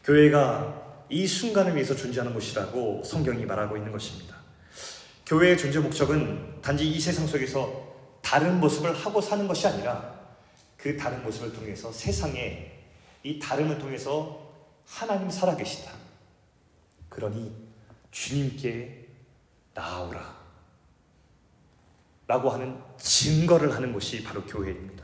교회가 0.04 1.06
이 1.10 1.26
순간을 1.28 1.76
위해서 1.76 1.96
존재하는 1.96 2.34
곳이라고 2.34 3.04
성경이 3.04 3.46
말하고 3.46 3.76
있는 3.76 3.92
것입니다. 3.92 4.36
교회의 5.26 5.58
존재 5.58 5.80
목적은 5.80 6.62
단지 6.62 6.90
이 6.90 7.00
세상 7.00 7.28
속에서 7.28 7.90
다른 8.22 8.60
모습을 8.60 8.94
하고 8.94 9.20
사는 9.20 9.48
것이 9.48 9.68
아니라 9.68 10.20
그 10.78 10.96
다른 10.96 11.24
모습을 11.24 11.52
통해서 11.52 11.92
세상에 11.92 12.72
이 13.24 13.40
다름을 13.40 13.80
통해서 13.80 14.54
하나님 14.86 15.30
살아계시다. 15.30 15.92
그러니 17.10 17.52
주님께 18.12 19.08
나아오라. 19.74 20.38
라고 22.28 22.52
하는 22.52 22.80
증거를 23.00 23.74
하는 23.74 23.92
것이 23.92 24.24
바로 24.24 24.46
교회입니다. 24.46 24.99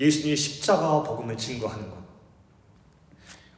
예수님의 0.00 0.36
십자가와 0.36 1.02
복음을 1.02 1.36
증거하는 1.36 1.90
것. 1.90 2.00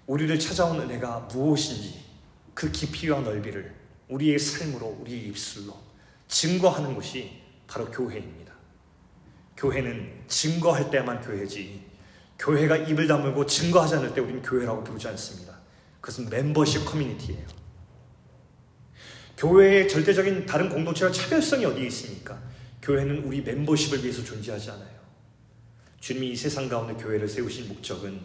우리를 0.07 0.37
찾아온 0.38 0.81
은혜가 0.81 1.28
무엇인지 1.33 2.02
그 2.52 2.70
깊이와 2.70 3.20
넓이를 3.20 3.74
우리의 4.09 4.38
삶으로, 4.38 4.98
우리의 5.00 5.28
입술로 5.28 5.74
증거하는 6.28 6.94
것이 6.94 7.40
바로 7.66 7.90
교회입니다. 7.90 8.52
교회는 9.57 10.24
증거할 10.26 10.90
때만 10.90 11.20
교회지, 11.20 11.85
교회가 12.38 12.76
입을 12.78 13.07
다물고 13.07 13.46
증거하지 13.46 13.94
않을 13.96 14.12
때 14.12 14.20
우리는 14.20 14.42
교회라고 14.42 14.83
부르지 14.83 15.07
않습니다. 15.09 15.57
그것은 16.00 16.28
멤버십 16.28 16.85
커뮤니티예요. 16.85 17.46
교회의 19.37 19.88
절대적인 19.88 20.46
다른 20.46 20.68
공동체와 20.68 21.12
차별성이 21.12 21.64
어디에 21.64 21.87
있습니까? 21.87 22.40
교회는 22.83 23.24
우리 23.24 23.40
멤버십을 23.42 24.02
위해서 24.02 24.22
존재하지 24.24 24.72
않아요. 24.72 24.91
주님이 26.03 26.31
이 26.31 26.37
세상 26.37 26.69
가운데 26.69 26.95
교회를 26.95 27.29
세우신 27.29 27.69
목적은 27.69 28.21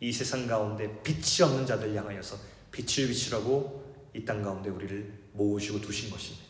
이 0.00 0.12
세상 0.12 0.48
가운데 0.48 1.00
빛이 1.04 1.48
없는 1.48 1.64
자들 1.64 1.94
향하여서 1.94 2.36
빛을 2.72 3.08
비추라고 3.08 4.10
이 4.12 4.24
땅 4.24 4.42
가운데 4.42 4.70
우리를 4.70 5.12
모으시고 5.34 5.80
두신 5.80 6.10
것입니다. 6.10 6.46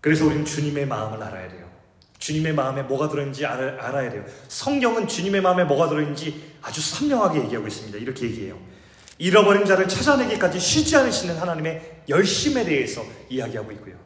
그래서 0.00 0.24
우리는 0.24 0.46
주님의 0.46 0.86
마음을 0.86 1.22
알아야 1.22 1.46
돼요. 1.50 1.70
주님의 2.18 2.54
마음에 2.54 2.82
뭐가 2.84 3.10
들어있는지 3.10 3.44
알아, 3.44 4.06
야 4.06 4.10
돼요. 4.10 4.24
성경은 4.48 5.08
주님의 5.08 5.42
마음에 5.42 5.64
뭐가 5.64 5.90
들어있는지 5.90 6.54
아주 6.62 6.80
선명하게 6.80 7.44
얘기하고 7.44 7.66
있습니다. 7.66 7.98
이렇게 7.98 8.24
얘기해요. 8.24 8.58
잃어버린 9.18 9.66
자를 9.66 9.86
찾아내기까지 9.88 10.58
쉬지 10.58 10.96
않으시는 10.96 11.36
하나님의 11.36 12.04
열심에 12.08 12.64
대해서 12.64 13.04
이야기하고 13.28 13.72
있고요. 13.72 13.98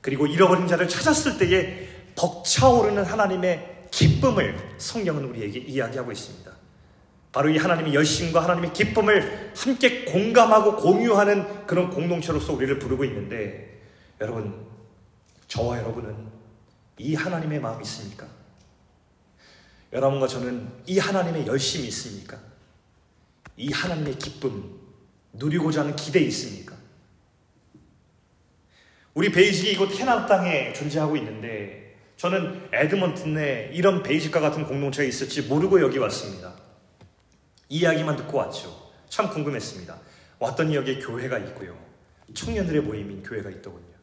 그리고 0.00 0.28
잃어버린 0.28 0.68
자를 0.68 0.86
찾았을 0.88 1.38
때에 1.38 1.93
벅차오르는 2.16 3.04
하나님의 3.04 3.86
기쁨을 3.90 4.74
성경은 4.78 5.24
우리에게 5.24 5.60
이야기하고 5.60 6.12
있습니다. 6.12 6.52
바로 7.32 7.50
이 7.50 7.58
하나님의 7.58 7.94
열심과 7.94 8.44
하나님의 8.44 8.72
기쁨을 8.72 9.52
함께 9.56 10.04
공감하고 10.04 10.76
공유하는 10.76 11.66
그런 11.66 11.90
공동체로서 11.90 12.52
우리를 12.52 12.78
부르고 12.78 13.04
있는데 13.06 13.82
여러분 14.20 14.66
저와 15.48 15.78
여러분은 15.78 16.28
이 16.98 17.16
하나님의 17.16 17.60
마음이 17.60 17.82
있습니까? 17.82 18.26
여러분과 19.92 20.28
저는 20.28 20.68
이 20.86 20.98
하나님의 20.98 21.46
열심이 21.46 21.88
있습니까? 21.88 22.38
이 23.56 23.72
하나님의 23.72 24.18
기쁨 24.18 24.78
누리고자 25.32 25.80
하는 25.80 25.96
기대 25.96 26.20
있습니까? 26.20 26.76
우리 29.14 29.30
베이직이 29.30 29.72
이곳 29.72 29.88
캐나다 29.88 30.26
땅에 30.26 30.72
존재하고 30.72 31.16
있는데 31.16 31.83
저는 32.16 32.68
에드먼튼에 32.72 33.70
이런 33.72 34.02
베이직과 34.02 34.40
같은 34.40 34.64
공동체가 34.66 35.06
있을지 35.06 35.42
모르고 35.42 35.80
여기 35.80 35.98
왔습니다. 35.98 36.54
이야기만 37.68 38.16
듣고 38.16 38.38
왔죠. 38.38 38.92
참 39.08 39.28
궁금했습니다. 39.30 40.00
왔더니 40.38 40.76
여기에 40.76 41.00
교회가 41.00 41.38
있고요. 41.38 41.78
청년들의 42.32 42.82
모임인 42.82 43.22
교회가 43.22 43.50
있더군요. 43.50 43.94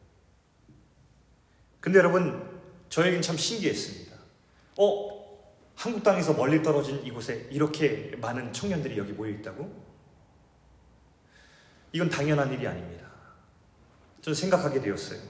근데 1.80 1.98
여러분, 1.98 2.60
저에겐 2.88 3.22
참 3.22 3.36
신기했습니다. 3.36 4.16
어? 4.78 5.22
한국 5.74 6.02
땅에서 6.02 6.34
멀리 6.34 6.62
떨어진 6.62 7.02
이곳에 7.04 7.48
이렇게 7.50 8.12
많은 8.20 8.52
청년들이 8.52 8.98
여기 8.98 9.12
모여 9.12 9.30
있다고? 9.30 9.82
이건 11.92 12.08
당연한 12.08 12.52
일이 12.52 12.66
아닙니다. 12.66 13.06
저는 14.20 14.34
생각하게 14.34 14.80
되었어요. 14.80 15.20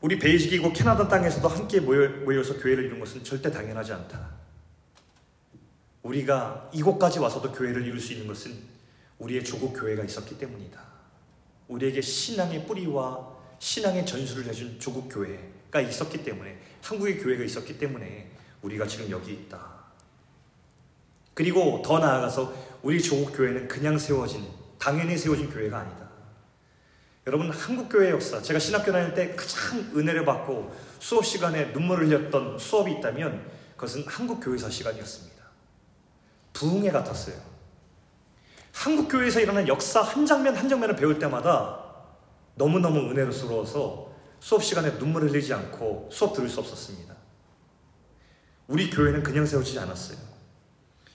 우리 0.00 0.16
베이직이고 0.18 0.72
캐나다 0.72 1.08
땅에서도 1.08 1.48
함께 1.48 1.80
모여, 1.80 2.42
서 2.44 2.56
교회를 2.58 2.84
이룬 2.84 3.00
것은 3.00 3.24
절대 3.24 3.50
당연하지 3.50 3.92
않다. 3.92 4.30
우리가 6.02 6.70
이곳까지 6.72 7.18
와서도 7.18 7.52
교회를 7.52 7.84
이룰 7.84 8.00
수 8.00 8.12
있는 8.12 8.28
것은 8.28 8.56
우리의 9.18 9.44
조국 9.44 9.72
교회가 9.72 10.04
있었기 10.04 10.38
때문이다. 10.38 10.80
우리에게 11.66 12.00
신앙의 12.00 12.66
뿌리와 12.66 13.36
신앙의 13.58 14.06
전수를 14.06 14.46
해준 14.46 14.78
조국 14.78 15.08
교회가 15.08 15.80
있었기 15.80 16.22
때문에 16.22 16.58
한국의 16.82 17.18
교회가 17.18 17.42
있었기 17.42 17.76
때문에 17.78 18.30
우리가 18.62 18.86
지금 18.86 19.10
여기 19.10 19.32
있다. 19.32 19.78
그리고 21.34 21.82
더 21.84 21.98
나아가서 21.98 22.54
우리 22.82 23.02
조국 23.02 23.36
교회는 23.36 23.66
그냥 23.66 23.98
세워진 23.98 24.46
당연히 24.78 25.18
세워진 25.18 25.50
교회가 25.50 25.80
아니다. 25.80 26.07
여러분 27.28 27.50
한국 27.50 27.90
교회 27.90 28.08
역사 28.08 28.40
제가 28.40 28.58
신학교 28.58 28.90
다닐 28.90 29.12
때 29.12 29.36
가장 29.36 29.80
은혜를 29.94 30.24
받고 30.24 30.74
수업 30.98 31.26
시간에 31.26 31.66
눈물을 31.66 32.06
흘렸던 32.06 32.58
수업이 32.58 32.90
있다면 32.92 33.44
그것은 33.76 34.04
한국 34.06 34.40
교회사 34.40 34.70
시간이었습니다. 34.70 35.36
부흥회 36.54 36.90
같았어요. 36.90 37.36
한국 38.72 39.08
교회에서 39.08 39.40
일어난 39.40 39.68
역사 39.68 40.00
한 40.00 40.24
장면 40.24 40.56
한 40.56 40.70
장면을 40.70 40.96
배울 40.96 41.18
때마다 41.18 41.78
너무너무 42.54 43.10
은혜로스러워서 43.10 44.10
수업 44.40 44.64
시간에 44.64 44.92
눈물을 44.92 45.28
흘리지 45.28 45.52
않고 45.52 46.08
수업 46.10 46.32
들을 46.32 46.48
수 46.48 46.60
없었습니다. 46.60 47.14
우리 48.68 48.88
교회는 48.88 49.22
그냥 49.22 49.44
세워지지 49.44 49.78
않았어요. 49.80 50.16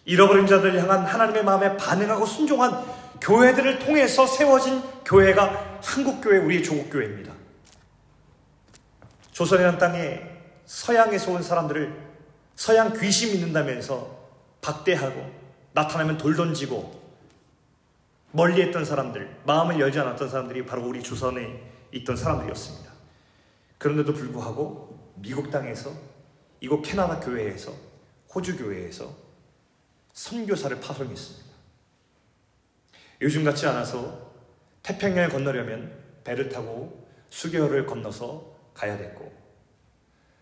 잃어버린 0.06 0.46
자들 0.46 0.80
향한 0.80 1.06
하나님의 1.06 1.44
마음에 1.44 1.76
반응하고 1.76 2.28
순종한 2.28 2.86
교회들을 3.20 3.80
통해서 3.80 4.28
세워진 4.28 4.80
교회가 5.04 5.73
한국교회 5.84 6.38
우리의 6.40 6.64
조국교회입니다. 6.64 7.34
조선이라는 9.32 9.78
땅에 9.78 10.22
서양에서 10.66 11.32
온 11.32 11.44
사람들을 11.44 12.14
서양 12.56 12.94
귀신 13.00 13.34
믿는다면서 13.34 14.24
박대하고 14.62 15.32
나타나면 15.74 16.18
돌 16.18 16.36
던지고 16.36 17.02
멀리 18.32 18.62
했던 18.62 18.86
사람들, 18.86 19.42
마음을 19.46 19.80
열지 19.80 20.00
않았던 20.00 20.30
사람들이 20.30 20.66
바로 20.66 20.88
우리 20.88 21.04
조선에 21.04 21.72
있던 21.92 22.16
사람들이었습니다. 22.16 22.92
그런데도 23.78 24.14
불구하고 24.14 25.14
미국 25.16 25.52
땅에서 25.52 25.92
이곳 26.62 26.82
캐나다 26.82 27.20
교회에서 27.20 27.74
호주 28.34 28.58
교회에서 28.58 29.14
선교사를 30.14 30.80
파송했습니다. 30.80 31.54
요즘 33.22 33.44
같지 33.44 33.68
않아서 33.68 34.23
태평양을 34.84 35.30
건너려면 35.30 35.92
배를 36.24 36.50
타고 36.50 37.08
수개월을 37.30 37.86
건너서 37.86 38.54
가야 38.74 38.98
됐고 38.98 39.34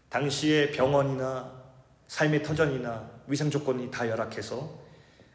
당시에 0.09 0.71
병원이나 0.71 1.61
삶의 2.07 2.43
터전이나 2.43 3.09
위생 3.27 3.49
조건이 3.49 3.89
다 3.89 4.07
열악해서 4.09 4.81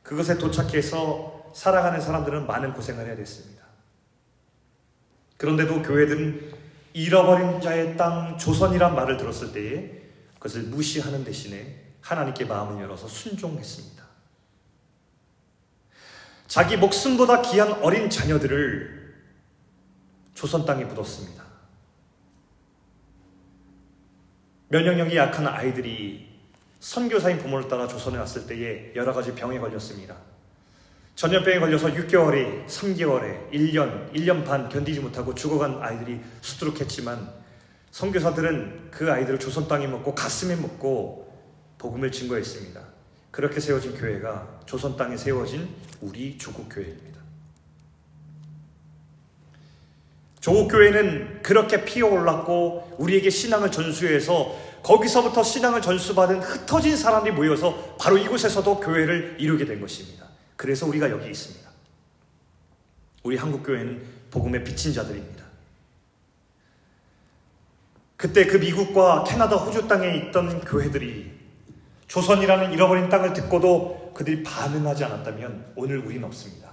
그것에 0.03 0.37
도착해서 0.37 1.53
살아가는 1.55 2.01
사람들은 2.01 2.47
많은 2.47 2.75
고생을 2.75 3.07
해야 3.07 3.16
됐습니다. 3.16 3.64
그런데도 5.38 5.83
교회들은 5.83 6.53
잃어버린 6.92 7.61
자의 7.61 7.97
땅 7.97 8.37
조선이란 8.38 8.95
말을 8.95 9.16
들었을 9.16 9.53
때에 9.53 10.03
그것을 10.35 10.64
무시하는 10.64 11.25
대신에 11.25 11.85
하나님께 12.01 12.45
마음을 12.45 12.83
열어서 12.83 13.09
순종했습니다. 13.09 14.06
자기 16.47 16.77
목숨보다 16.77 17.43
귀한 17.43 17.73
어린 17.83 18.09
자녀들을 18.09 19.15
조선 20.35 20.65
땅에 20.65 20.85
묻었습니다. 20.85 21.45
면역력이 24.69 25.17
약한 25.17 25.47
아이들이 25.47 26.29
선교사인 26.81 27.39
부모를 27.39 27.69
따라 27.69 27.87
조선에 27.87 28.19
왔을 28.19 28.47
때에 28.47 28.93
여러 28.95 29.13
가지 29.13 29.35
병에 29.35 29.59
걸렸습니다. 29.59 30.17
전염병에 31.15 31.61
걸려서 31.61 31.89
6개월에, 31.89 32.67
3개월에, 32.67 33.51
1년, 33.51 34.13
1년 34.13 34.45
반 34.45 34.69
견디지 34.69 35.01
못하고 35.01 35.35
죽어간 35.35 35.79
아이들이 35.81 36.21
수두룩했지만 36.43 37.33
선교사들은 37.91 38.91
그 38.91 39.11
아이들을 39.11 39.39
조선 39.39 39.67
땅에 39.67 39.87
먹고 39.87 40.15
가슴에 40.15 40.57
먹고 40.57 41.27
복음을 41.79 42.13
증거했습니다. 42.13 42.96
그렇게 43.37 43.61
세워진 43.61 43.94
교회가 43.94 44.61
조선 44.64 44.96
땅에 44.96 45.14
세워진 45.14 45.68
우리 46.01 46.38
조국 46.38 46.70
교회입니다. 46.70 47.20
조국 50.40 50.68
교회는 50.68 51.42
그렇게 51.42 51.85
피어올랐고 51.85 52.96
우리에게 52.96 53.29
신앙을 53.29 53.70
전수해서 53.70 54.57
거기서부터 54.83 55.42
신앙을 55.42 55.83
전수받은 55.83 56.40
흩어진 56.40 56.96
사람들이 56.96 57.35
모여서 57.35 57.96
바로 58.01 58.16
이곳에서도 58.16 58.81
교회를 58.81 59.37
이루게 59.38 59.66
된 59.66 59.83
것입니다. 59.83 60.25
그래서 60.57 60.87
우리가 60.87 61.11
여기 61.11 61.31
있습니다. 61.31 61.70
우리 63.22 63.37
한국 63.37 63.64
교회는 63.64 64.03
복음의 64.31 64.64
비친 64.64 64.94
자들입니다. 64.94 65.44
그때 68.16 68.46
그 68.46 68.57
미국과 68.57 69.25
캐나다, 69.25 69.57
호주 69.57 69.87
땅에 69.88 70.16
있던 70.16 70.62
교회들이 70.62 71.37
조선이라는 72.16 72.72
잃어버린 72.72 73.11
땅을 73.11 73.35
듣고도 73.35 74.12
그들이 74.14 74.42
반응하지 74.42 75.05
않았다면 75.05 75.74
오늘 75.76 75.98
우리는 75.98 76.24
없습니다. 76.24 76.72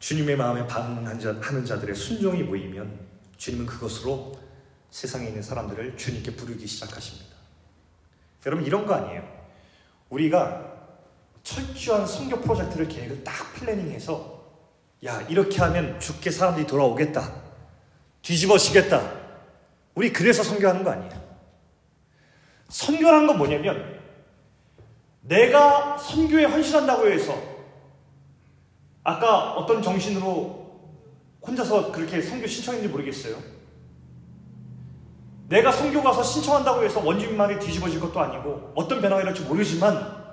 주님의 0.00 0.36
마음에 0.36 0.66
반응하는 0.66 1.64
자들의 1.64 1.94
순종이 1.94 2.42
모이면 2.42 2.98
주님은 3.36 3.64
그것으로 3.64 4.36
세상에 4.90 5.28
있는 5.28 5.40
사람들을 5.40 5.96
주님께 5.96 6.34
부르기 6.34 6.66
시작하십니다. 6.66 7.36
여러분 8.44 8.66
이런 8.66 8.86
거 8.86 8.94
아니에요. 8.94 9.22
우리가 10.10 10.74
철저한 11.44 12.04
선교 12.08 12.40
프로젝트를 12.40 12.88
계획을 12.88 13.22
딱 13.22 13.54
플래닝해서 13.54 14.44
야 15.04 15.20
이렇게 15.28 15.60
하면 15.60 16.00
죽게 16.00 16.32
사람들이 16.32 16.66
돌아오겠다. 16.66 17.45
뒤집어지겠다. 18.26 19.12
우리 19.94 20.12
그래서 20.12 20.42
선교하는 20.42 20.82
거 20.82 20.90
아니에요. 20.90 21.26
선교라는 22.68 23.28
건 23.28 23.38
뭐냐면 23.38 24.00
내가 25.20 25.96
선교에 25.96 26.44
헌신한다고 26.44 27.08
해서 27.08 27.40
아까 29.04 29.52
어떤 29.52 29.80
정신으로 29.80 30.66
혼자서 31.46 31.92
그렇게 31.92 32.20
성교 32.20 32.48
신청했는지 32.48 32.92
모르겠어요. 32.92 33.36
내가 35.48 35.70
성교 35.70 36.02
가서 36.02 36.24
신청한다고 36.24 36.82
해서 36.82 37.00
원주민 37.00 37.36
말이 37.36 37.60
뒤집어질 37.60 38.00
것도 38.00 38.18
아니고 38.18 38.72
어떤 38.74 39.00
변화가 39.00 39.22
일어날지 39.22 39.42
모르지만 39.42 40.26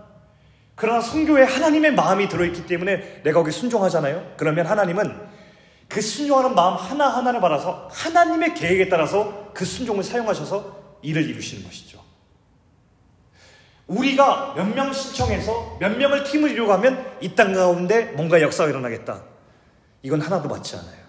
그러나 0.73 0.99
성교에 0.99 1.43
하나님의 1.43 1.93
마음이 1.93 2.27
들어있기 2.27 2.65
때문에 2.65 3.21
내가 3.21 3.39
거기 3.39 3.51
순종하잖아요. 3.51 4.34
그러면 4.38 4.65
하나님은 4.65 5.33
그 5.93 6.01
순종하는 6.01 6.56
마음 6.56 6.73
하나하나를 6.75 7.39
받아서 7.39 7.88
하나님의 7.91 8.56
계획에 8.56 8.89
따라서 8.89 9.51
그 9.53 9.63
순종을 9.63 10.03
사용하셔서 10.03 10.97
일을 11.03 11.29
이루시는 11.29 11.63
것이죠. 11.63 12.01
우리가 13.86 14.56
몇 14.56 14.65
명 14.73 14.91
신청해서 14.91 15.77
몇 15.79 15.95
명을 15.95 16.23
팀을 16.23 16.49
이루어가면 16.49 17.17
이 17.21 17.36
땅 17.36 17.53
가운데 17.53 18.06
뭔가 18.13 18.41
역사가 18.41 18.69
일어나겠다. 18.71 19.21
이건 20.01 20.19
하나도 20.19 20.49
맞지 20.49 20.75
않아요. 20.77 21.03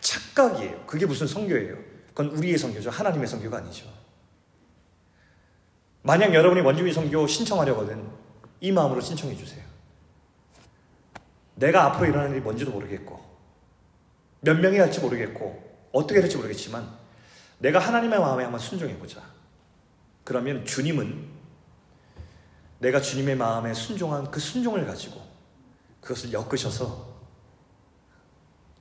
착각이에요. 0.00 0.84
그게 0.86 1.04
무슨 1.04 1.26
성교예요? 1.26 1.76
그건 2.14 2.28
우리의 2.36 2.56
성교죠. 2.56 2.88
하나님의 2.88 3.26
성교가 3.28 3.58
아니죠. 3.58 3.86
만약 6.00 6.32
여러분이 6.32 6.62
원주민 6.62 6.94
성교 6.94 7.26
신청하려거든 7.26 8.08
이 8.60 8.72
마음으로 8.72 9.00
신청해 9.02 9.36
주세요. 9.36 9.62
내가 11.56 11.84
앞으로 11.84 12.06
일어날 12.06 12.30
일이 12.30 12.40
뭔지도 12.40 12.70
모르겠고 12.70 13.31
몇 14.42 14.58
명이 14.58 14.76
할지 14.78 15.00
모르겠고 15.00 15.88
어떻게 15.92 16.20
될지 16.20 16.36
모르겠지만 16.36 16.98
내가 17.58 17.78
하나님의 17.78 18.18
마음에 18.18 18.42
한번 18.42 18.60
순종해 18.60 18.98
보자. 18.98 19.22
그러면 20.24 20.64
주님은 20.64 21.30
내가 22.80 23.00
주님의 23.00 23.36
마음에 23.36 23.72
순종한 23.72 24.28
그 24.30 24.40
순종을 24.40 24.84
가지고 24.84 25.24
그것을 26.00 26.32
엮으셔서 26.32 27.12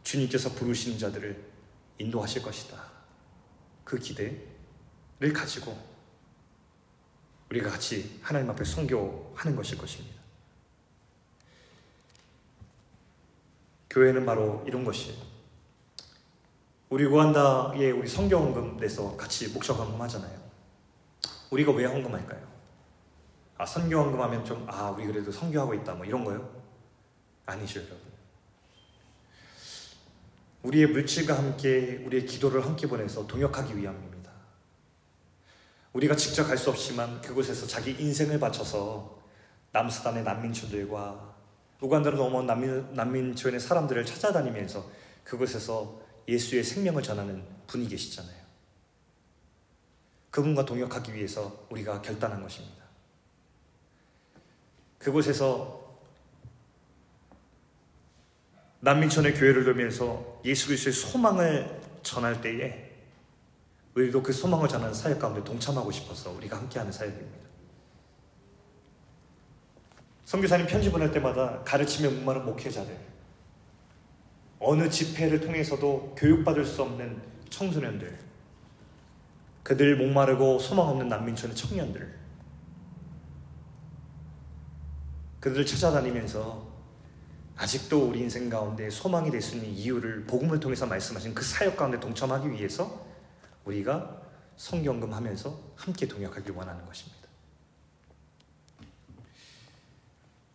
주님께서 0.03 0.53
부르시는 0.53 0.97
자들을 0.97 1.51
인도하실 1.99 2.41
것이다. 2.41 2.81
그 3.83 3.99
기대를 3.99 5.31
가지고 5.31 5.77
우리가 7.51 7.69
같이 7.69 8.19
하나님 8.23 8.49
앞에 8.49 8.63
성교하는 8.63 9.55
것일 9.55 9.77
것입니다. 9.77 10.19
교회는 13.91 14.25
바로 14.25 14.63
이런 14.65 14.83
것이에요. 14.83 15.30
우리 16.91 17.05
고한다에 17.05 17.89
우리 17.91 18.05
성경헌금 18.05 18.75
내서 18.75 19.15
같이 19.15 19.47
목적 19.47 19.79
헌금하잖아요. 19.79 20.37
우리가 21.49 21.71
왜 21.71 21.85
헌금할까요? 21.85 22.45
아, 23.57 23.65
선교 23.65 23.97
헌금하면 23.97 24.43
좀, 24.43 24.65
아, 24.69 24.89
우리 24.89 25.07
그래도 25.07 25.31
선교하고 25.31 25.73
있다, 25.73 25.93
뭐 25.93 26.05
이런 26.05 26.25
거요? 26.25 26.49
아니죠, 27.45 27.79
여러분. 27.79 28.11
우리의 30.63 30.87
물질과 30.87 31.37
함께 31.37 32.03
우리의 32.05 32.25
기도를 32.25 32.65
함께 32.65 32.87
보내서 32.87 33.25
동역하기 33.25 33.77
위함입니다. 33.77 34.29
우리가 35.93 36.17
직접 36.17 36.43
갈 36.43 36.57
수 36.57 36.71
없지만 36.71 37.21
그곳에서 37.21 37.67
자기 37.67 37.91
인생을 37.91 38.37
바쳐서 38.37 39.17
남수단의 39.71 40.23
난민촌들과 40.23 41.35
우간다로 41.79 42.17
넘어온 42.17 42.45
난민, 42.45 42.93
난민촌의 42.95 43.61
사람들을 43.61 44.05
찾아다니면서 44.05 44.85
그곳에서 45.23 46.10
예수의 46.31 46.63
생명을 46.63 47.03
전하는 47.03 47.43
분이 47.67 47.87
계시잖아요. 47.87 48.41
그분과 50.29 50.65
동역하기 50.65 51.13
위해서 51.13 51.67
우리가 51.69 52.01
결단한 52.01 52.41
것입니다. 52.41 52.81
그곳에서 54.97 55.81
난민촌의 58.79 59.33
교회를 59.35 59.63
돌면서 59.65 60.41
예수 60.45 60.67
그리스도의 60.67 60.93
소망을 60.93 61.81
전할 62.01 62.41
때에 62.41 62.89
우리도 63.93 64.23
그 64.23 64.31
소망을 64.31 64.69
전하는 64.69 64.93
사역 64.93 65.19
가운데 65.19 65.43
동참하고 65.43 65.91
싶어서 65.91 66.31
우리가 66.31 66.57
함께하는 66.57 66.91
사역입니다. 66.91 67.47
선교사님 70.23 70.65
편지 70.65 70.89
보낼 70.89 71.11
때마다 71.11 71.61
가르치며 71.63 72.09
목마른 72.11 72.45
목회자들, 72.45 72.97
어느 74.61 74.87
집회를 74.89 75.41
통해서도 75.41 76.13
교육받을 76.17 76.63
수 76.65 76.83
없는 76.83 77.19
청소년들, 77.49 78.17
그들 79.63 79.97
목마르고 79.97 80.59
소망 80.59 80.87
없는 80.89 81.07
난민촌의 81.09 81.55
청년들, 81.55 82.19
그들을 85.39 85.65
찾아다니면서 85.65 86.69
아직도 87.57 88.09
우리 88.09 88.19
인생 88.19 88.49
가운데 88.49 88.89
소망이 88.89 89.31
될 89.31 89.41
수 89.41 89.55
있는 89.55 89.69
이유를 89.69 90.25
복음을 90.25 90.59
통해서 90.59 90.85
말씀하신 90.85 91.33
그 91.33 91.43
사역 91.43 91.75
가운데 91.75 91.99
동참하기 91.99 92.51
위해서 92.51 93.05
우리가 93.65 94.21
성경금 94.57 95.11
하면서 95.13 95.59
함께 95.75 96.07
동역하길 96.07 96.51
원하는 96.51 96.85
것입니다. 96.85 97.21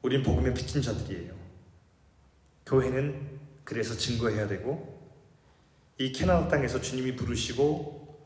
우린 0.02 0.22
복음의 0.22 0.54
빚진 0.54 0.80
자들이에요. 0.80 1.34
교회는 2.64 3.45
그래서 3.67 3.97
증거해야 3.97 4.47
되고 4.47 4.97
이 5.99 6.12
캐나다 6.12 6.47
땅에서 6.47 6.81
주님이 6.81 7.17
부르시고 7.17 8.17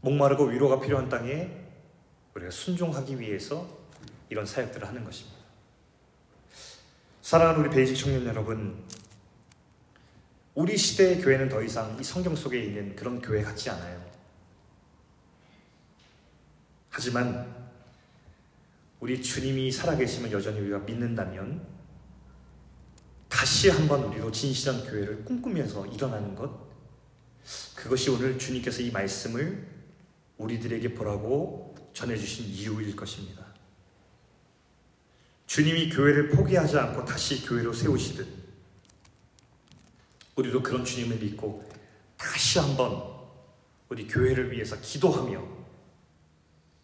목마르고 0.00 0.46
위로가 0.46 0.80
필요한 0.80 1.08
땅에 1.08 1.48
우리가 2.34 2.50
순종하기 2.50 3.20
위해서 3.20 3.68
이런 4.28 4.44
사역들을 4.44 4.86
하는 4.86 5.04
것입니다. 5.04 5.38
사랑하는 7.20 7.60
우리 7.60 7.70
베이직 7.70 7.96
청년 7.96 8.26
여러분, 8.26 8.84
우리 10.56 10.76
시대의 10.76 11.20
교회는 11.20 11.48
더 11.48 11.62
이상 11.62 11.96
이 12.00 12.02
성경 12.02 12.34
속에 12.34 12.60
있는 12.64 12.96
그런 12.96 13.22
교회 13.22 13.42
같지 13.42 13.70
않아요. 13.70 14.04
하지만 16.90 17.70
우리 18.98 19.22
주님이 19.22 19.70
살아계시면 19.70 20.32
여전히 20.32 20.60
우리가 20.60 20.80
믿는다면 20.80 21.71
다시 23.32 23.70
한번 23.70 24.04
우리로 24.04 24.30
진실한 24.30 24.84
교회를 24.84 25.24
꿈꾸면서 25.24 25.86
일어나는 25.86 26.34
것 26.34 26.70
그것이 27.74 28.10
오늘 28.10 28.38
주님께서 28.38 28.82
이 28.82 28.90
말씀을 28.90 29.66
우리들에게 30.36 30.92
보라고 30.92 31.74
전해주신 31.94 32.44
이유일 32.44 32.94
것입니다. 32.94 33.46
주님이 35.46 35.88
교회를 35.88 36.28
포기하지 36.28 36.76
않고 36.76 37.06
다시 37.06 37.44
교회로 37.46 37.72
세우시듯 37.72 38.28
우리도 40.36 40.62
그런 40.62 40.84
주님을 40.84 41.16
믿고 41.16 41.66
다시 42.18 42.58
한번 42.58 43.02
우리 43.88 44.06
교회를 44.06 44.52
위해서 44.52 44.78
기도하며 44.78 45.42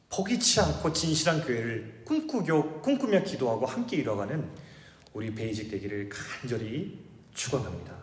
포기치 0.09 0.61
않고 0.61 0.94
진실한 0.94 1.42
교회를 1.42 2.05
꿈꾸며, 2.07 3.22
기도하고 3.22 3.66
함께 3.66 3.99
이뤄가는 3.99 4.68
우리 5.13 5.35
베이직 5.35 5.71
되기를 5.71 6.09
간절히 6.09 6.99
축원합니다. 7.35 7.97